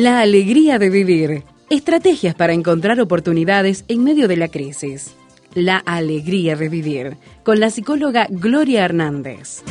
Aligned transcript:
La 0.00 0.20
alegría 0.20 0.78
de 0.78 0.88
vivir. 0.88 1.44
Estrategias 1.68 2.34
para 2.34 2.54
encontrar 2.54 2.98
oportunidades 3.02 3.84
en 3.86 4.02
medio 4.02 4.28
de 4.28 4.38
la 4.38 4.48
crisis. 4.48 5.14
La 5.52 5.76
alegría 5.76 6.56
de 6.56 6.70
vivir. 6.70 7.18
Con 7.42 7.60
la 7.60 7.68
psicóloga 7.68 8.26
Gloria 8.30 8.86
Hernández. 8.86 9.62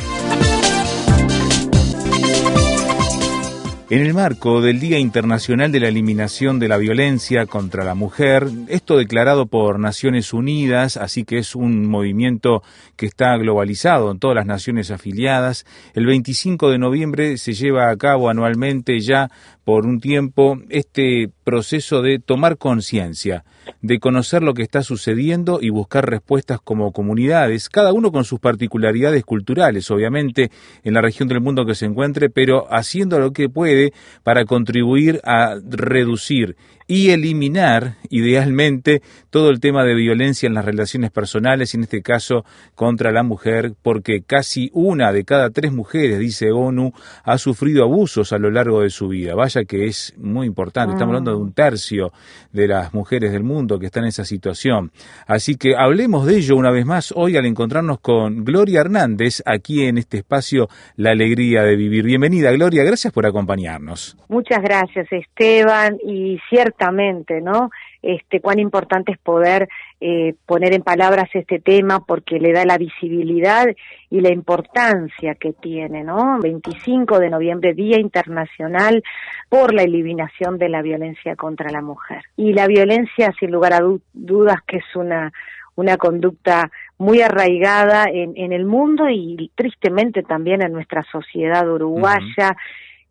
En 3.90 4.02
el 4.02 4.14
marco 4.14 4.60
del 4.60 4.78
Día 4.78 5.00
Internacional 5.00 5.72
de 5.72 5.80
la 5.80 5.88
Eliminación 5.88 6.60
de 6.60 6.68
la 6.68 6.76
Violencia 6.76 7.46
contra 7.46 7.82
la 7.82 7.96
Mujer, 7.96 8.46
esto 8.68 8.96
declarado 8.96 9.46
por 9.46 9.80
Naciones 9.80 10.32
Unidas, 10.32 10.96
así 10.96 11.24
que 11.24 11.38
es 11.38 11.56
un 11.56 11.88
movimiento 11.88 12.62
que 12.94 13.06
está 13.06 13.36
globalizado 13.36 14.12
en 14.12 14.20
todas 14.20 14.36
las 14.36 14.46
naciones 14.46 14.92
afiliadas, 14.92 15.66
el 15.92 16.06
25 16.06 16.70
de 16.70 16.78
noviembre 16.78 17.36
se 17.36 17.52
lleva 17.52 17.90
a 17.90 17.96
cabo 17.96 18.30
anualmente 18.30 19.00
ya 19.00 19.28
por 19.64 19.86
un 19.86 20.00
tiempo 20.00 20.58
este 20.68 21.30
proceso 21.44 22.02
de 22.02 22.18
tomar 22.18 22.58
conciencia, 22.58 23.44
de 23.82 23.98
conocer 23.98 24.42
lo 24.42 24.54
que 24.54 24.62
está 24.62 24.82
sucediendo 24.82 25.58
y 25.60 25.70
buscar 25.70 26.08
respuestas 26.08 26.60
como 26.60 26.92
comunidades, 26.92 27.68
cada 27.68 27.92
uno 27.92 28.12
con 28.12 28.24
sus 28.24 28.40
particularidades 28.40 29.24
culturales, 29.24 29.90
obviamente, 29.90 30.50
en 30.82 30.94
la 30.94 31.02
región 31.02 31.28
del 31.28 31.40
mundo 31.40 31.66
que 31.66 31.74
se 31.74 31.86
encuentre, 31.86 32.30
pero 32.30 32.66
haciendo 32.72 33.18
lo 33.18 33.32
que 33.32 33.48
puede 33.48 33.92
para 34.22 34.44
contribuir 34.44 35.20
a 35.24 35.56
reducir 35.68 36.56
y 36.90 37.10
eliminar, 37.10 37.94
idealmente, 38.08 39.00
todo 39.30 39.50
el 39.50 39.60
tema 39.60 39.84
de 39.84 39.94
violencia 39.94 40.48
en 40.48 40.54
las 40.54 40.64
relaciones 40.64 41.12
personales, 41.12 41.72
en 41.76 41.84
este 41.84 42.02
caso 42.02 42.44
contra 42.74 43.12
la 43.12 43.22
mujer, 43.22 43.74
porque 43.80 44.22
casi 44.22 44.72
una 44.74 45.12
de 45.12 45.24
cada 45.24 45.50
tres 45.50 45.72
mujeres, 45.72 46.18
dice 46.18 46.50
ONU, 46.50 46.92
ha 47.22 47.38
sufrido 47.38 47.84
abusos 47.84 48.32
a 48.32 48.38
lo 48.38 48.50
largo 48.50 48.80
de 48.80 48.90
su 48.90 49.06
vida. 49.06 49.36
Vaya 49.36 49.62
que 49.62 49.84
es 49.84 50.14
muy 50.18 50.48
importante, 50.48 50.94
estamos 50.94 51.12
hablando 51.12 51.30
de 51.30 51.36
un 51.36 51.52
tercio 51.52 52.12
de 52.52 52.66
las 52.66 52.92
mujeres 52.92 53.30
del 53.30 53.44
mundo 53.44 53.78
que 53.78 53.86
están 53.86 54.02
en 54.02 54.08
esa 54.08 54.24
situación. 54.24 54.90
Así 55.28 55.54
que 55.54 55.76
hablemos 55.76 56.26
de 56.26 56.38
ello 56.38 56.56
una 56.56 56.72
vez 56.72 56.86
más 56.86 57.12
hoy 57.14 57.36
al 57.36 57.46
encontrarnos 57.46 58.00
con 58.00 58.44
Gloria 58.44 58.80
Hernández 58.80 59.44
aquí 59.46 59.84
en 59.84 59.96
este 59.96 60.16
espacio 60.16 60.68
La 60.96 61.12
Alegría 61.12 61.62
de 61.62 61.76
Vivir. 61.76 62.02
Bienvenida, 62.02 62.50
Gloria, 62.50 62.82
gracias 62.82 63.12
por 63.12 63.26
acompañarnos. 63.26 64.16
Muchas 64.28 64.60
gracias, 64.60 65.06
Esteban, 65.12 65.96
y 66.04 66.36
cierto 66.48 66.79
exactamente, 66.80 67.40
¿no? 67.40 67.70
Este, 68.02 68.40
cuán 68.40 68.58
importante 68.58 69.12
es 69.12 69.18
poder 69.18 69.68
eh, 70.00 70.34
poner 70.46 70.72
en 70.72 70.82
palabras 70.82 71.28
este 71.34 71.60
tema 71.60 72.00
porque 72.06 72.38
le 72.38 72.52
da 72.52 72.64
la 72.64 72.78
visibilidad 72.78 73.66
y 74.08 74.20
la 74.20 74.30
importancia 74.30 75.34
que 75.34 75.52
tiene, 75.52 76.02
¿no? 76.02 76.38
25 76.40 77.18
de 77.18 77.30
noviembre, 77.30 77.74
Día 77.74 77.98
Internacional 77.98 79.02
por 79.48 79.74
la 79.74 79.82
Eliminación 79.82 80.58
de 80.58 80.70
la 80.70 80.80
Violencia 80.80 81.36
contra 81.36 81.70
la 81.70 81.82
Mujer. 81.82 82.22
Y 82.36 82.54
la 82.54 82.66
violencia, 82.66 83.32
sin 83.38 83.50
lugar 83.50 83.74
a 83.74 83.82
dudas, 84.14 84.56
que 84.66 84.78
es 84.78 84.96
una, 84.96 85.32
una 85.76 85.98
conducta 85.98 86.70
muy 86.96 87.20
arraigada 87.20 88.06
en, 88.10 88.32
en 88.36 88.52
el 88.52 88.64
mundo 88.64 89.08
y 89.10 89.50
tristemente 89.54 90.22
también 90.22 90.62
en 90.62 90.72
nuestra 90.72 91.04
sociedad 91.12 91.70
uruguaya, 91.70 92.56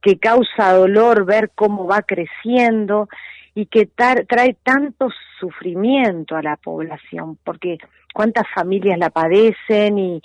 que 0.01 0.17
causa 0.17 0.73
dolor 0.73 1.25
ver 1.25 1.51
cómo 1.55 1.85
va 1.85 2.01
creciendo 2.01 3.09
y 3.59 3.65
que 3.65 3.87
trae 3.87 4.55
tanto 4.63 5.09
sufrimiento 5.37 6.37
a 6.37 6.41
la 6.41 6.55
población, 6.55 7.37
porque 7.43 7.77
cuántas 8.13 8.45
familias 8.55 8.97
la 8.97 9.09
padecen 9.09 9.99
y, 9.99 10.21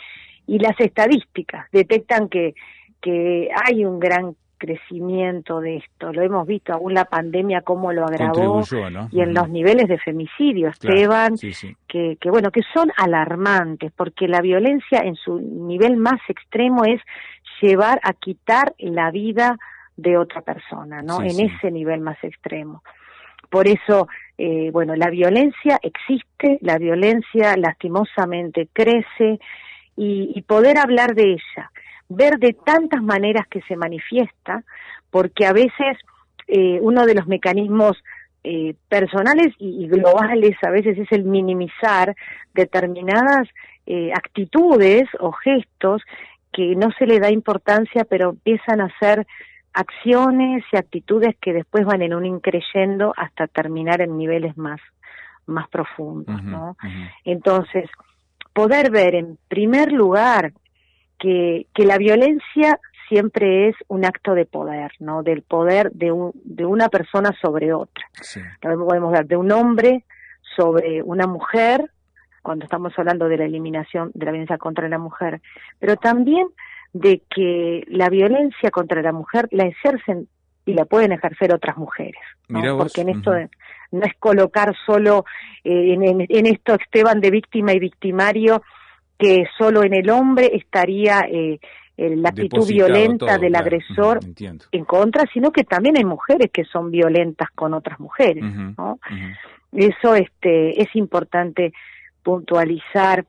y 0.46 0.60
las 0.60 0.78
estadísticas 0.78 1.68
detectan 1.72 2.28
que, 2.28 2.54
que 3.02 3.48
hay 3.52 3.84
un 3.84 3.98
gran 3.98 4.36
crecimiento 4.56 5.60
de 5.60 5.78
esto. 5.78 6.12
Lo 6.12 6.22
hemos 6.22 6.46
visto, 6.46 6.74
aún 6.74 6.94
la 6.94 7.06
pandemia 7.06 7.62
cómo 7.62 7.92
lo 7.92 8.06
agravó 8.06 8.62
y 9.10 9.20
en 9.20 9.34
los 9.34 9.48
niveles 9.48 9.88
de 9.88 9.98
femicidio, 9.98 10.68
Esteban, 10.68 11.34
Que, 11.88 12.16
que 12.20 12.30
bueno, 12.30 12.52
que 12.52 12.62
son 12.72 12.92
alarmantes, 12.96 13.90
porque 13.96 14.28
la 14.28 14.42
violencia 14.42 15.00
en 15.00 15.16
su 15.16 15.40
nivel 15.40 15.96
más 15.96 16.20
extremo 16.28 16.84
es 16.84 17.00
llevar 17.60 17.98
a 18.04 18.12
quitar 18.12 18.74
la 18.78 19.10
vida 19.10 19.58
de 19.96 20.18
otra 20.18 20.42
persona, 20.42 21.02
¿no? 21.02 21.20
en 21.20 21.40
ese 21.40 21.72
nivel 21.72 22.00
más 22.00 22.22
extremo. 22.22 22.84
Por 23.54 23.68
eso, 23.68 24.08
eh, 24.36 24.70
bueno, 24.72 24.96
la 24.96 25.10
violencia 25.10 25.78
existe, 25.80 26.58
la 26.60 26.76
violencia 26.76 27.56
lastimosamente 27.56 28.66
crece 28.72 29.38
y, 29.96 30.42
poder 30.42 30.76
hablar 30.76 31.14
de 31.14 31.34
ella, 31.34 31.70
ver 32.08 32.40
de 32.40 32.52
tantas 32.52 33.00
maneras 33.00 33.46
que 33.46 33.60
se 33.68 33.76
manifiesta, 33.76 34.64
porque 35.08 35.46
a 35.46 35.52
veces 35.52 35.96
eh, 36.48 36.80
uno 36.82 37.06
de 37.06 37.14
los 37.14 37.28
mecanismos 37.28 37.96
eh, 38.42 38.74
personales 38.88 39.54
y, 39.60 39.86
globales 39.86 40.56
a 40.64 40.70
veces 40.70 40.98
es 40.98 41.12
el 41.12 41.22
minimizar 41.22 42.16
determinadas 42.54 43.46
actitudes 44.16 45.04
o 45.20 45.30
gestos 45.30 46.02
que 46.52 46.74
no 46.74 46.90
se 46.98 47.06
le 47.06 47.20
da 47.20 47.30
importancia 47.30 48.04
pero 48.04 48.30
empiezan 48.30 48.80
a 48.80 48.88
ser 48.98 49.26
acciones 49.74 50.64
y 50.72 50.76
actitudes 50.76 51.36
que 51.40 51.52
después 51.52 51.84
van 51.84 52.00
en 52.02 52.14
un 52.14 52.24
increyendo 52.24 53.12
hasta 53.16 53.48
terminar 53.48 54.00
en 54.00 54.16
niveles 54.16 54.56
más, 54.56 54.80
más 55.46 55.68
profundos, 55.68 56.42
¿no? 56.42 56.76
Entonces, 57.24 57.90
poder 58.52 58.90
ver 58.90 59.16
en 59.16 59.36
primer 59.48 59.92
lugar 59.92 60.52
que, 61.18 61.66
que 61.74 61.84
la 61.84 61.98
violencia 61.98 62.78
siempre 63.08 63.68
es 63.68 63.76
un 63.88 64.04
acto 64.04 64.34
de 64.34 64.46
poder, 64.46 64.92
¿no? 65.00 65.22
Del 65.22 65.42
poder 65.42 65.90
de, 65.92 66.12
un, 66.12 66.32
de 66.44 66.64
una 66.64 66.88
persona 66.88 67.34
sobre 67.42 67.74
otra. 67.74 68.06
Sí. 68.22 68.40
Podemos 68.60 69.12
ver 69.12 69.26
de 69.26 69.36
un 69.36 69.50
hombre 69.52 70.04
sobre 70.56 71.02
una 71.02 71.26
mujer, 71.26 71.90
cuando 72.42 72.64
estamos 72.64 72.92
hablando 72.96 73.28
de 73.28 73.38
la 73.38 73.44
eliminación 73.44 74.12
de 74.14 74.26
la 74.26 74.32
violencia 74.32 74.58
contra 74.58 74.88
la 74.88 74.98
mujer, 74.98 75.40
pero 75.78 75.96
también 75.96 76.46
de 76.94 77.22
que 77.28 77.84
la 77.88 78.08
violencia 78.08 78.70
contra 78.70 79.02
la 79.02 79.12
mujer 79.12 79.48
la 79.50 79.66
ejercen 79.66 80.28
y 80.64 80.72
la 80.72 80.86
pueden 80.86 81.12
ejercer 81.12 81.52
otras 81.52 81.76
mujeres, 81.76 82.22
¿no? 82.48 82.78
porque 82.78 83.02
en 83.02 83.10
esto 83.10 83.32
no 83.90 84.02
es 84.02 84.14
colocar 84.18 84.74
solo 84.86 85.26
eh, 85.62 85.92
en, 85.92 86.46
esto 86.46 86.74
Esteban 86.74 87.20
de 87.20 87.30
víctima 87.30 87.74
y 87.74 87.80
victimario 87.80 88.62
que 89.18 89.44
solo 89.58 89.82
en 89.82 89.92
el 89.92 90.08
hombre 90.08 90.52
estaría 90.54 91.20
eh, 91.30 91.58
la 91.96 92.30
actitud 92.30 92.66
violenta 92.66 93.38
del 93.38 93.54
agresor 93.54 94.20
en 94.72 94.84
contra, 94.84 95.24
sino 95.32 95.52
que 95.52 95.64
también 95.64 95.96
hay 95.96 96.04
mujeres 96.04 96.50
que 96.52 96.64
son 96.64 96.90
violentas 96.90 97.50
con 97.54 97.74
otras 97.74 98.00
mujeres, 98.00 98.44
¿no? 98.76 98.98
Eso 99.72 100.14
este 100.14 100.80
es 100.80 100.88
importante 100.94 101.72
puntualizar 102.22 103.24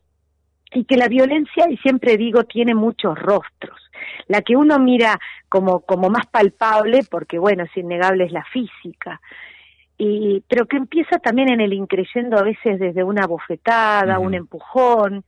y 0.71 0.85
que 0.85 0.97
la 0.97 1.07
violencia, 1.07 1.69
y 1.69 1.77
siempre 1.77 2.17
digo, 2.17 2.43
tiene 2.43 2.75
muchos 2.75 3.17
rostros. 3.17 3.79
La 4.27 4.41
que 4.41 4.55
uno 4.55 4.79
mira 4.79 5.19
como, 5.49 5.81
como 5.81 6.09
más 6.09 6.25
palpable, 6.27 7.01
porque 7.09 7.39
bueno, 7.39 7.63
es 7.63 7.77
innegable, 7.77 8.25
es 8.25 8.31
la 8.31 8.43
física, 8.45 9.21
y, 9.97 10.43
pero 10.49 10.65
que 10.65 10.77
empieza 10.77 11.19
también 11.19 11.49
en 11.49 11.61
el 11.61 11.71
increyendo 11.71 12.37
a 12.37 12.43
veces 12.43 12.79
desde 12.79 13.03
una 13.03 13.27
bofetada, 13.27 14.19
un 14.19 14.33
empujón, 14.33 15.23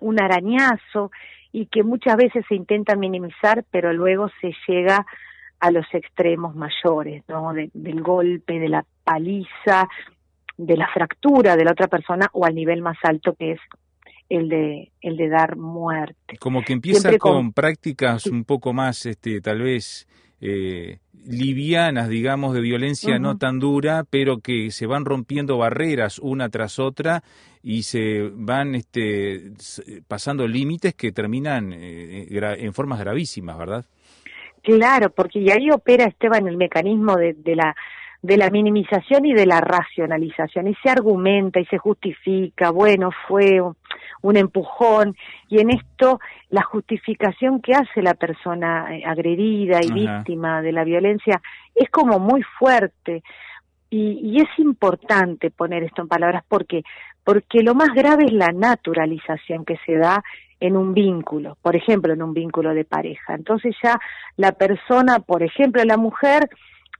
un 0.00 0.22
arañazo, 0.22 1.10
y 1.52 1.66
que 1.66 1.82
muchas 1.82 2.16
veces 2.16 2.44
se 2.48 2.54
intenta 2.54 2.96
minimizar, 2.96 3.64
pero 3.70 3.92
luego 3.92 4.30
se 4.40 4.54
llega 4.66 5.04
a 5.60 5.70
los 5.70 5.84
extremos 5.92 6.56
mayores, 6.56 7.22
¿no? 7.28 7.52
del 7.52 8.02
golpe, 8.02 8.58
de 8.58 8.68
la 8.68 8.84
paliza, 9.04 9.88
de 10.56 10.76
la 10.76 10.88
fractura 10.88 11.56
de 11.56 11.64
la 11.64 11.72
otra 11.72 11.88
persona 11.88 12.28
o 12.32 12.44
al 12.44 12.54
nivel 12.54 12.82
más 12.82 12.98
alto 13.02 13.34
que 13.34 13.52
es 13.52 13.60
el 14.32 14.48
de, 14.48 14.90
el 15.02 15.16
de 15.18 15.28
dar 15.28 15.56
muerte. 15.56 16.38
Como 16.38 16.62
que 16.62 16.72
empieza 16.72 17.18
con, 17.18 17.52
prácticas 17.52 18.26
un 18.26 18.44
poco 18.44 18.72
más, 18.72 19.04
este, 19.04 19.42
tal 19.42 19.60
vez, 19.60 20.08
eh, 20.40 20.98
livianas, 21.26 22.08
digamos, 22.08 22.54
de 22.54 22.62
violencia 22.62 23.18
no 23.18 23.36
tan 23.36 23.58
dura, 23.58 24.04
pero 24.08 24.38
que 24.40 24.70
se 24.70 24.86
van 24.86 25.04
rompiendo 25.04 25.58
barreras 25.58 26.18
una 26.18 26.48
tras 26.48 26.78
otra 26.78 27.22
y 27.62 27.82
se 27.82 28.30
van 28.32 28.74
este, 28.74 29.52
pasando 30.08 30.48
límites 30.48 30.94
que 30.94 31.12
terminan 31.12 31.72
eh, 31.74 32.26
en 32.30 32.72
formas 32.72 33.00
gravísimas, 33.00 33.58
¿verdad? 33.58 33.84
Claro, 34.62 35.10
porque 35.10 35.40
y 35.40 35.50
ahí 35.50 35.70
opera 35.70 36.06
Esteban 36.06 36.48
el 36.48 36.56
mecanismo 36.56 37.16
de, 37.16 37.34
de 37.34 37.54
la 37.54 37.76
de 38.22 38.36
la 38.36 38.50
minimización 38.50 39.26
y 39.26 39.34
de 39.34 39.46
la 39.46 39.60
racionalización 39.60 40.68
y 40.68 40.74
se 40.76 40.88
argumenta 40.88 41.58
y 41.58 41.66
se 41.66 41.76
justifica, 41.76 42.70
bueno, 42.70 43.10
fue 43.26 43.60
un 44.22 44.36
empujón 44.36 45.16
y 45.48 45.60
en 45.60 45.70
esto 45.70 46.20
la 46.50 46.62
justificación 46.62 47.60
que 47.60 47.74
hace 47.74 48.02
la 48.02 48.14
persona 48.14 48.96
eh, 48.96 49.04
agredida 49.04 49.80
y 49.82 49.92
víctima 49.92 50.62
de 50.62 50.72
la 50.72 50.84
violencia 50.84 51.40
es 51.74 51.90
como 51.90 52.18
muy 52.18 52.42
fuerte 52.58 53.22
y, 53.90 54.20
y, 54.22 54.40
es 54.40 54.48
importante 54.58 55.50
poner 55.50 55.84
esto 55.84 56.00
en 56.00 56.08
palabras 56.08 56.42
porque 56.48 56.82
porque 57.24 57.62
lo 57.62 57.74
más 57.74 57.90
grave 57.94 58.24
es 58.24 58.32
la 58.32 58.48
naturalización 58.48 59.64
que 59.64 59.76
se 59.86 59.96
da 59.96 60.22
en 60.60 60.76
un 60.76 60.94
vínculo, 60.94 61.56
por 61.60 61.74
ejemplo, 61.74 62.12
en 62.12 62.22
un 62.22 62.34
vínculo 62.34 62.72
de 62.72 62.84
pareja. 62.84 63.34
Entonces 63.34 63.74
ya 63.82 63.98
la 64.36 64.52
persona, 64.52 65.18
por 65.18 65.42
ejemplo, 65.42 65.82
la 65.84 65.96
mujer 65.96 66.48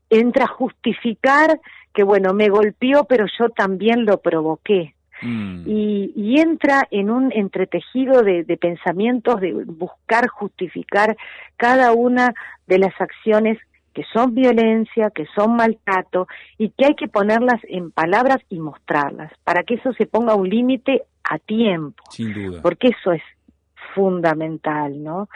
entra 0.09 0.45
a 0.45 0.49
justificar 0.49 1.59
que, 1.93 2.03
bueno, 2.03 2.33
me 2.33 2.49
golpeó, 2.49 3.05
pero 3.05 3.25
yo 3.39 3.49
también 3.49 4.05
lo 4.05 4.17
provoqué. 4.17 4.95
Mm. 5.23 5.63
Y, 5.65 6.39
entra 6.39 6.87
en 6.91 7.09
un 7.09 7.31
entretejido 7.31 8.23
de, 8.23 8.43
de, 8.43 8.57
pensamientos 8.57 9.39
de 9.39 9.53
buscar 9.53 10.27
justificar 10.27 11.15
cada 11.57 11.93
una 11.93 12.33
de 12.67 12.79
las 12.79 12.99
acciones 12.99 13.57
que 13.93 14.03
son 14.11 14.33
violencia, 14.33 15.11
que 15.11 15.25
son 15.35 15.55
maltrato 15.55 16.27
y 16.57 16.69
que 16.69 16.85
hay 16.85 16.95
que 16.95 17.07
ponerlas 17.07 17.61
en 17.69 17.91
palabras 17.91 18.39
y 18.49 18.59
mostrarlas 18.59 19.31
para 19.43 19.63
que 19.63 19.75
eso 19.75 19.93
se 19.93 20.05
ponga 20.05 20.35
un 20.35 20.49
límite 20.49 21.03
a 21.23 21.37
tiempo. 21.37 22.03
Sin 22.09 22.33
duda. 22.33 22.61
Porque 22.61 22.89
eso 22.89 23.13
es 23.13 23.21
fundamental, 23.93 25.03
¿no? 25.03 25.29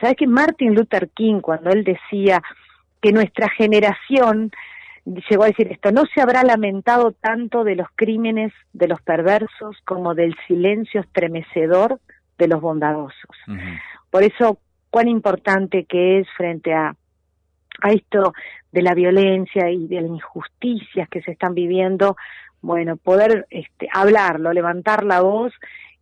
¿Sabes 0.00 0.16
que 0.16 0.26
Martin 0.26 0.74
Luther 0.74 1.10
King, 1.10 1.40
cuando 1.40 1.70
él 1.70 1.84
decía 1.84 2.42
que 3.00 3.12
nuestra 3.12 3.48
generación, 3.50 4.50
llegó 5.04 5.44
a 5.44 5.48
decir 5.48 5.70
esto, 5.70 5.92
no 5.92 6.04
se 6.14 6.20
habrá 6.20 6.42
lamentado 6.42 7.12
tanto 7.12 7.64
de 7.64 7.76
los 7.76 7.88
crímenes 7.94 8.52
de 8.72 8.88
los 8.88 9.00
perversos 9.02 9.76
como 9.84 10.14
del 10.14 10.34
silencio 10.46 11.00
estremecedor 11.00 12.00
de 12.38 12.48
los 12.48 12.60
bondadosos. 12.60 13.36
Por 14.10 14.22
eso, 14.22 14.58
cuán 14.90 15.08
importante 15.08 15.84
que 15.84 16.20
es 16.20 16.26
frente 16.36 16.72
a 16.72 16.96
a 17.80 17.90
esto 17.90 18.32
de 18.72 18.82
la 18.82 18.94
violencia 18.94 19.70
y 19.70 19.86
de 19.86 20.00
las 20.00 20.10
injusticias 20.10 21.08
que 21.08 21.22
se 21.22 21.32
están 21.32 21.54
viviendo, 21.54 22.16
bueno, 22.60 22.96
poder 22.96 23.46
este, 23.50 23.88
hablarlo, 23.92 24.52
levantar 24.52 25.04
la 25.04 25.20
voz, 25.20 25.52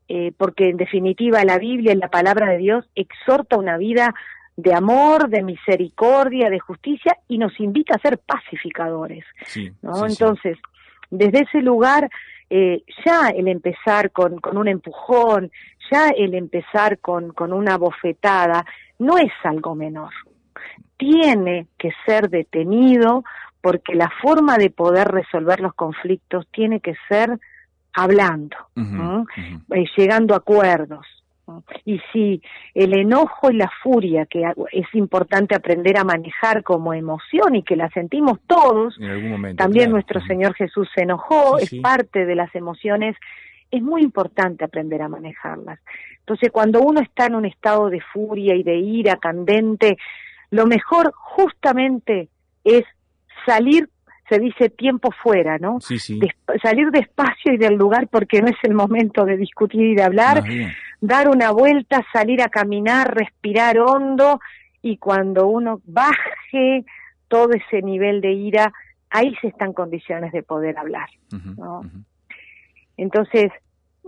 eh, 0.08 0.32
porque 0.36 0.70
en 0.70 0.76
definitiva 0.76 1.44
la 1.44 1.58
Biblia 1.58 1.92
y 1.92 1.96
la 1.96 2.08
palabra 2.08 2.50
de 2.50 2.58
Dios 2.58 2.88
exhorta 2.94 3.56
una 3.56 3.76
vida 3.78 4.14
de 4.56 4.74
amor, 4.74 5.28
de 5.28 5.42
misericordia, 5.42 6.50
de 6.50 6.60
justicia 6.60 7.16
y 7.28 7.38
nos 7.38 7.58
invita 7.60 7.94
a 7.94 8.00
ser 8.00 8.18
pacificadores. 8.18 9.24
¿no? 9.80 10.06
Entonces, 10.06 10.58
desde 11.10 11.40
ese 11.40 11.62
lugar, 11.62 12.10
eh, 12.50 12.82
ya 13.04 13.28
el 13.30 13.48
empezar 13.48 14.10
con, 14.10 14.38
con 14.38 14.58
un 14.58 14.68
empujón, 14.68 15.50
ya 15.90 16.08
el 16.08 16.34
empezar 16.34 16.98
con, 16.98 17.32
con 17.32 17.52
una 17.52 17.78
bofetada, 17.78 18.64
no 18.98 19.18
es 19.18 19.32
algo 19.44 19.74
menor 19.74 20.12
tiene 21.02 21.66
que 21.78 21.90
ser 22.06 22.30
detenido 22.30 23.24
porque 23.60 23.94
la 23.94 24.08
forma 24.22 24.56
de 24.56 24.70
poder 24.70 25.08
resolver 25.08 25.58
los 25.58 25.74
conflictos 25.74 26.46
tiene 26.52 26.78
que 26.80 26.94
ser 27.08 27.40
hablando, 27.92 28.56
eh, 28.76 29.84
llegando 29.96 30.34
a 30.34 30.38
acuerdos. 30.38 31.06
Y 31.84 32.00
si 32.12 32.42
el 32.74 32.96
enojo 32.98 33.50
y 33.50 33.56
la 33.56 33.70
furia, 33.82 34.26
que 34.26 34.44
es 34.72 34.86
importante 34.94 35.54
aprender 35.54 35.98
a 35.98 36.04
manejar 36.04 36.62
como 36.62 36.94
emoción 36.94 37.56
y 37.56 37.62
que 37.62 37.76
la 37.76 37.88
sentimos 37.90 38.38
todos, 38.46 38.98
también 39.56 39.90
nuestro 39.90 40.20
Señor 40.20 40.54
Jesús 40.54 40.88
se 40.94 41.02
enojó, 41.02 41.58
es 41.58 41.74
parte 41.82 42.26
de 42.26 42.34
las 42.34 42.54
emociones, 42.54 43.16
es 43.70 43.82
muy 43.82 44.02
importante 44.02 44.64
aprender 44.64 45.02
a 45.02 45.08
manejarlas. 45.08 45.80
Entonces, 46.20 46.50
cuando 46.52 46.80
uno 46.82 47.00
está 47.00 47.26
en 47.26 47.34
un 47.34 47.46
estado 47.46 47.88
de 47.88 48.00
furia 48.00 48.54
y 48.54 48.62
de 48.62 48.76
ira 48.76 49.16
candente, 49.16 49.96
lo 50.50 50.66
mejor 50.66 51.12
justamente 51.14 52.28
es 52.62 52.84
salir, 53.46 53.88
se 54.28 54.38
dice 54.38 54.68
tiempo 54.68 55.10
fuera, 55.22 55.58
¿no? 55.58 55.80
Sí, 55.80 55.98
sí. 55.98 56.20
salir 56.62 56.90
despacio 56.90 57.54
y 57.54 57.56
del 57.56 57.74
lugar 57.74 58.08
porque 58.08 58.40
no 58.40 58.48
es 58.48 58.56
el 58.62 58.74
momento 58.74 59.24
de 59.24 59.36
discutir 59.36 59.80
y 59.80 59.94
de 59.94 60.02
hablar, 60.02 60.44
dar 61.02 61.28
una 61.28 61.50
vuelta, 61.50 62.02
salir 62.12 62.40
a 62.40 62.48
caminar, 62.48 63.14
respirar 63.14 63.78
hondo 63.78 64.40
y 64.80 64.96
cuando 64.96 65.48
uno 65.48 65.82
baje 65.84 66.84
todo 67.28 67.50
ese 67.52 67.82
nivel 67.82 68.20
de 68.20 68.32
ira, 68.32 68.72
ahí 69.10 69.34
se 69.40 69.48
están 69.48 69.72
condiciones 69.72 70.32
de 70.32 70.42
poder 70.42 70.78
hablar, 70.78 71.08
¿no? 71.58 71.82
Entonces, 72.96 73.50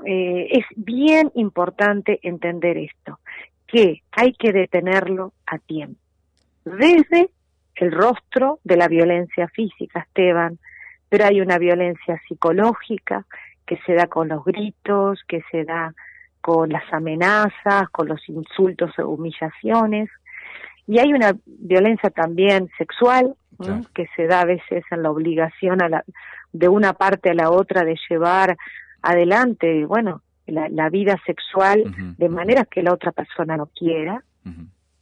eh, 0.06 0.48
es 0.50 0.64
bien 0.76 1.32
importante 1.34 2.20
entender 2.22 2.78
esto, 2.78 3.18
que 3.66 4.02
hay 4.12 4.32
que 4.32 4.52
detenerlo 4.52 5.32
a 5.46 5.58
tiempo 5.58 6.00
desde 6.64 7.30
el 7.74 7.92
rostro 7.92 8.60
de 8.64 8.76
la 8.76 8.88
violencia 8.88 9.48
física, 9.48 10.00
Esteban, 10.00 10.58
pero 11.08 11.26
hay 11.26 11.40
una 11.40 11.58
violencia 11.58 12.20
psicológica 12.28 13.26
que 13.66 13.78
se 13.86 13.94
da 13.94 14.06
con 14.06 14.28
los 14.28 14.44
gritos, 14.44 15.20
que 15.26 15.42
se 15.50 15.64
da 15.64 15.94
con 16.44 16.68
las 16.68 16.84
amenazas, 16.92 17.88
con 17.90 18.06
los 18.06 18.20
insultos 18.28 18.90
o 18.98 19.08
humillaciones, 19.08 20.10
y 20.86 20.98
hay 20.98 21.14
una 21.14 21.34
violencia 21.46 22.10
también 22.10 22.68
sexual 22.76 23.34
que 23.94 24.06
se 24.14 24.26
da 24.26 24.42
a 24.42 24.44
veces 24.44 24.84
en 24.90 25.02
la 25.02 25.10
obligación 25.10 25.80
a 25.80 25.88
la, 25.88 26.04
de 26.52 26.68
una 26.68 26.92
parte 26.92 27.30
a 27.30 27.34
la 27.34 27.50
otra 27.50 27.82
de 27.82 27.96
llevar 28.10 28.58
adelante, 29.00 29.86
bueno, 29.86 30.20
la, 30.46 30.90
vida 30.90 31.18
sexual 31.24 31.82
de 32.18 32.28
manera 32.28 32.66
que 32.66 32.82
la 32.82 32.92
otra 32.92 33.12
persona 33.12 33.56
no 33.56 33.70
quiera. 33.74 34.22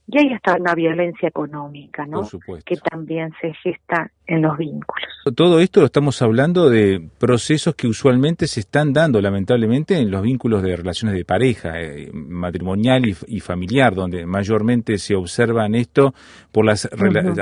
Y 0.09 0.19
hay 0.19 0.33
hasta 0.33 0.57
una 0.57 0.75
violencia 0.75 1.29
económica, 1.29 2.05
¿no? 2.07 2.29
Que 2.65 2.77
también 2.77 3.33
se 3.41 3.53
gesta 3.55 4.11
en 4.27 4.43
los 4.43 4.57
vínculos. 4.59 5.09
Todo 5.37 5.61
esto 5.61 5.81
lo 5.81 5.87
estamos 5.87 6.21
hablando 6.21 6.69
de 6.69 7.01
procesos 7.19 7.75
que 7.77 7.87
usualmente 7.87 8.47
se 8.49 8.61
están 8.61 8.93
dando, 8.93 9.21
lamentablemente, 9.21 9.97
en 9.99 10.11
los 10.11 10.23
vínculos 10.23 10.63
de 10.63 10.77
relaciones 10.77 11.17
de 11.17 11.25
pareja, 11.25 11.81
eh, 11.81 12.11
matrimonial 12.13 13.05
y, 13.07 13.41
familiar, 13.41 13.95
donde 13.95 14.27
mayormente 14.27 14.99
se 14.99 15.15
observan 15.15 15.75
esto 15.75 16.15
por 16.51 16.67
la 16.67 16.77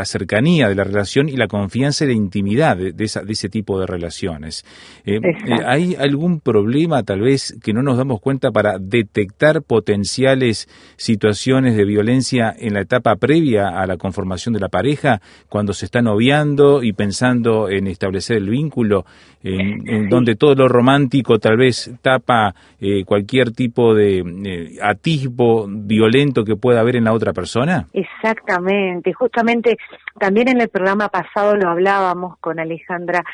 cercanía 0.04 0.68
de 0.68 0.74
la 0.74 0.84
relación 0.84 1.28
y 1.28 1.36
la 1.36 1.48
confianza 1.48 2.04
y 2.04 2.08
la 2.08 2.12
intimidad 2.14 2.76
de, 2.76 2.94
ese 3.04 3.48
tipo 3.48 3.80
de 3.80 3.86
relaciones. 3.86 4.64
Eh, 5.04 5.16
eh, 5.16 5.64
¿Hay 5.64 5.94
algún 5.94 6.40
problema, 6.40 7.02
tal 7.02 7.20
vez, 7.20 7.58
que 7.62 7.72
no 7.72 7.82
nos 7.82 7.96
damos 7.96 8.20
cuenta 8.20 8.50
para 8.50 8.78
detectar 8.78 9.62
potenciales 9.62 10.68
situaciones 10.96 11.76
de 11.76 11.84
violencia 11.84 12.49
en 12.58 12.74
la 12.74 12.80
etapa 12.80 13.16
previa 13.16 13.68
a 13.68 13.86
la 13.86 13.96
conformación 13.96 14.52
de 14.52 14.60
la 14.60 14.68
pareja, 14.68 15.20
cuando 15.48 15.72
se 15.72 15.86
está 15.86 16.02
noviando 16.02 16.82
y 16.82 16.92
pensando 16.92 17.68
en 17.68 17.86
establecer 17.86 18.36
el 18.36 18.48
vínculo, 18.48 19.04
en, 19.42 20.08
donde 20.08 20.36
todo 20.36 20.54
lo 20.54 20.68
romántico 20.68 21.38
tal 21.38 21.56
vez 21.56 21.90
tapa 22.02 22.54
eh, 22.80 23.04
cualquier 23.04 23.52
tipo 23.52 23.94
de 23.94 24.18
eh, 24.18 24.78
atisbo 24.82 25.66
violento 25.68 26.44
que 26.44 26.56
pueda 26.56 26.80
haber 26.80 26.96
en 26.96 27.04
la 27.04 27.12
otra 27.12 27.32
persona? 27.32 27.86
Exactamente, 27.92 29.12
justamente 29.12 29.76
también 30.18 30.48
en 30.48 30.60
el 30.60 30.68
programa 30.68 31.08
pasado 31.08 31.56
lo 31.56 31.70
hablábamos 31.70 32.38
con 32.38 32.60
Alejandra 32.60 33.24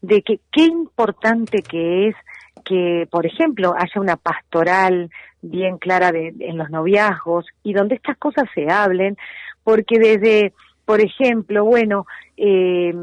de 0.00 0.22
que 0.22 0.40
qué 0.52 0.62
importante 0.62 1.62
que 1.62 2.08
es 2.08 2.14
que, 2.64 3.06
por 3.10 3.26
ejemplo, 3.26 3.74
haya 3.76 4.00
una 4.00 4.16
pastoral 4.16 5.10
bien 5.50 5.78
clara 5.78 6.12
de, 6.12 6.34
en 6.40 6.58
los 6.58 6.70
noviazgos 6.70 7.46
y 7.62 7.72
donde 7.72 7.96
estas 7.96 8.16
cosas 8.18 8.44
se 8.54 8.70
hablen, 8.70 9.16
porque 9.64 9.98
desde, 9.98 10.52
por 10.84 11.00
ejemplo, 11.00 11.64
bueno, 11.64 12.06
eh, 12.36 12.94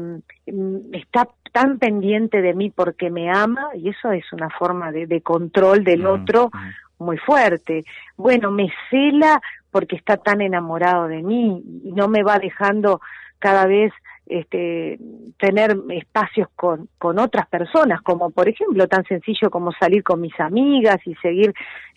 está 0.92 1.28
tan 1.52 1.78
pendiente 1.78 2.42
de 2.42 2.54
mí 2.54 2.70
porque 2.70 3.10
me 3.10 3.30
ama 3.30 3.68
y 3.74 3.90
eso 3.90 4.10
es 4.12 4.24
una 4.32 4.50
forma 4.50 4.90
de, 4.90 5.06
de 5.06 5.20
control 5.20 5.84
del 5.84 6.06
otro 6.06 6.50
muy 6.98 7.18
fuerte. 7.18 7.84
Bueno, 8.16 8.50
me 8.50 8.72
cela 8.90 9.40
porque 9.70 9.96
está 9.96 10.16
tan 10.16 10.40
enamorado 10.40 11.08
de 11.08 11.22
mí 11.22 11.62
y 11.84 11.92
no 11.92 12.08
me 12.08 12.22
va 12.22 12.38
dejando 12.38 13.00
cada 13.38 13.66
vez 13.66 13.92
este, 14.26 14.98
tener 15.38 15.76
espacios 15.90 16.48
con, 16.56 16.88
con 16.98 17.18
otras 17.18 17.46
personas, 17.46 18.00
como 18.02 18.30
por 18.30 18.48
ejemplo 18.48 18.88
tan 18.88 19.04
sencillo 19.04 19.50
como 19.50 19.72
salir 19.72 20.02
con 20.02 20.20
mis 20.20 20.38
amigas 20.40 20.98
y 21.04 21.14
seguir 21.16 21.52